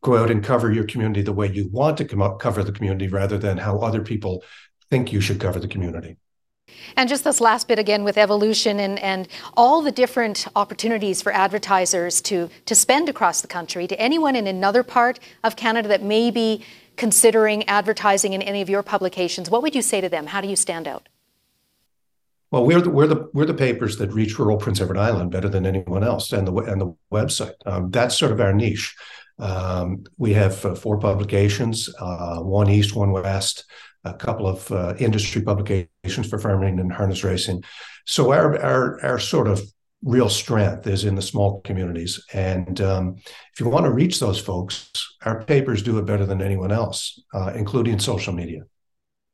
go 0.00 0.16
out 0.16 0.30
and 0.30 0.42
cover 0.42 0.72
your 0.72 0.84
community 0.84 1.20
the 1.20 1.32
way 1.32 1.52
you 1.52 1.68
want 1.70 1.98
to 1.98 2.04
come 2.04 2.22
up 2.22 2.38
cover 2.38 2.62
the 2.62 2.72
community 2.72 3.08
rather 3.08 3.36
than 3.36 3.58
how 3.58 3.78
other 3.78 4.00
people 4.00 4.42
think 4.88 5.12
you 5.12 5.20
should 5.20 5.40
cover 5.40 5.58
the 5.58 5.68
community 5.68 6.16
and 6.96 7.08
just 7.08 7.24
this 7.24 7.40
last 7.40 7.68
bit 7.68 7.78
again 7.78 8.04
with 8.04 8.18
evolution 8.18 8.80
and, 8.80 8.98
and 9.00 9.28
all 9.56 9.82
the 9.82 9.92
different 9.92 10.46
opportunities 10.56 11.22
for 11.22 11.32
advertisers 11.32 12.20
to, 12.22 12.48
to 12.66 12.74
spend 12.74 13.08
across 13.08 13.40
the 13.40 13.48
country, 13.48 13.86
to 13.86 14.00
anyone 14.00 14.36
in 14.36 14.46
another 14.46 14.82
part 14.82 15.18
of 15.44 15.56
Canada 15.56 15.88
that 15.88 16.02
may 16.02 16.30
be 16.30 16.64
considering 16.96 17.66
advertising 17.68 18.32
in 18.32 18.42
any 18.42 18.60
of 18.60 18.68
your 18.68 18.82
publications, 18.82 19.48
what 19.48 19.62
would 19.62 19.74
you 19.74 19.82
say 19.82 20.00
to 20.00 20.08
them? 20.08 20.26
How 20.26 20.40
do 20.40 20.48
you 20.48 20.56
stand 20.56 20.86
out? 20.86 21.08
Well, 22.50 22.64
we're 22.64 22.80
the, 22.80 22.90
we're 22.90 23.06
the 23.06 23.28
we're 23.34 23.44
the 23.44 23.54
papers 23.54 23.98
that 23.98 24.10
reach 24.12 24.38
rural 24.38 24.56
Prince 24.56 24.80
Edward 24.80 24.96
Island 24.96 25.30
better 25.30 25.50
than 25.50 25.66
anyone 25.66 26.02
else, 26.02 26.32
and 26.32 26.48
the 26.48 26.54
and 26.54 26.80
the 26.80 26.94
website. 27.12 27.52
Um, 27.66 27.90
that's 27.90 28.18
sort 28.18 28.32
of 28.32 28.40
our 28.40 28.54
niche. 28.54 28.96
Um, 29.38 30.04
we 30.16 30.32
have 30.32 30.64
uh, 30.64 30.74
four 30.74 30.98
publications: 30.98 31.94
uh, 32.00 32.38
one 32.38 32.70
east, 32.70 32.96
one 32.96 33.12
west, 33.12 33.64
a 34.04 34.14
couple 34.14 34.46
of 34.46 34.70
uh, 34.72 34.94
industry 34.98 35.42
publications 35.42 36.28
for 36.28 36.38
farming 36.38 36.78
and 36.80 36.92
harness 36.92 37.24
racing. 37.24 37.62
So 38.06 38.32
our 38.32 38.58
our 38.58 39.04
our 39.04 39.18
sort 39.18 39.48
of 39.48 39.60
real 40.02 40.28
strength 40.28 40.86
is 40.86 41.04
in 41.04 41.16
the 41.16 41.22
small 41.22 41.60
communities, 41.62 42.24
and 42.32 42.80
um, 42.80 43.16
if 43.52 43.60
you 43.60 43.68
want 43.68 43.84
to 43.84 43.92
reach 43.92 44.20
those 44.20 44.40
folks, 44.40 44.90
our 45.24 45.44
papers 45.44 45.82
do 45.82 45.98
it 45.98 46.06
better 46.06 46.26
than 46.26 46.40
anyone 46.40 46.72
else, 46.72 47.20
uh, 47.34 47.52
including 47.54 47.98
social 47.98 48.32
media. 48.32 48.62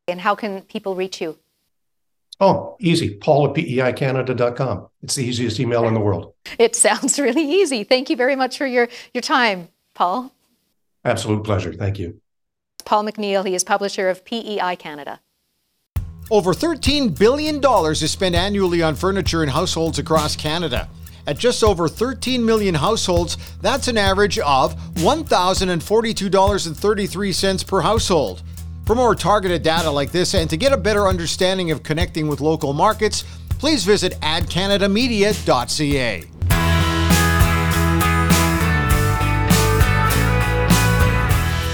And 0.08 0.20
how 0.20 0.34
can 0.34 0.62
people 0.62 0.94
reach 0.94 1.20
you? 1.20 1.38
Oh, 2.40 2.76
easy. 2.80 3.14
Paul 3.16 3.48
at 3.48 3.54
peicanada.com. 3.54 4.88
It's 5.02 5.14
the 5.14 5.24
easiest 5.24 5.60
email 5.60 5.86
in 5.86 5.94
the 5.94 6.00
world. 6.00 6.34
It 6.58 6.74
sounds 6.74 7.18
really 7.18 7.44
easy. 7.44 7.84
Thank 7.84 8.10
you 8.10 8.16
very 8.16 8.36
much 8.36 8.58
for 8.58 8.66
your, 8.66 8.88
your 9.12 9.22
time, 9.22 9.68
Paul. 9.94 10.32
Absolute 11.04 11.44
pleasure. 11.44 11.72
Thank 11.72 11.98
you. 11.98 12.20
Paul 12.84 13.04
McNeil, 13.04 13.46
he 13.46 13.54
is 13.54 13.62
publisher 13.64 14.08
of 14.08 14.24
PEI 14.24 14.76
Canada. 14.76 15.20
Over 16.30 16.54
$13 16.54 17.18
billion 17.18 17.60
is 17.90 18.10
spent 18.10 18.34
annually 18.34 18.82
on 18.82 18.94
furniture 18.94 19.42
in 19.42 19.50
households 19.50 19.98
across 19.98 20.36
Canada. 20.36 20.88
At 21.26 21.38
just 21.38 21.64
over 21.64 21.88
13 21.88 22.44
million 22.44 22.74
households, 22.74 23.38
that's 23.60 23.88
an 23.88 23.96
average 23.98 24.38
of 24.38 24.76
$1,042.33 24.94 27.66
per 27.66 27.80
household. 27.80 28.42
For 28.86 28.94
more 28.94 29.14
targeted 29.14 29.62
data 29.62 29.90
like 29.90 30.12
this 30.12 30.34
and 30.34 30.50
to 30.50 30.58
get 30.58 30.72
a 30.72 30.76
better 30.76 31.08
understanding 31.08 31.70
of 31.70 31.82
connecting 31.82 32.28
with 32.28 32.42
local 32.42 32.74
markets, 32.74 33.24
please 33.58 33.84
visit 33.84 34.12
adcanadamedia.ca. 34.20 36.24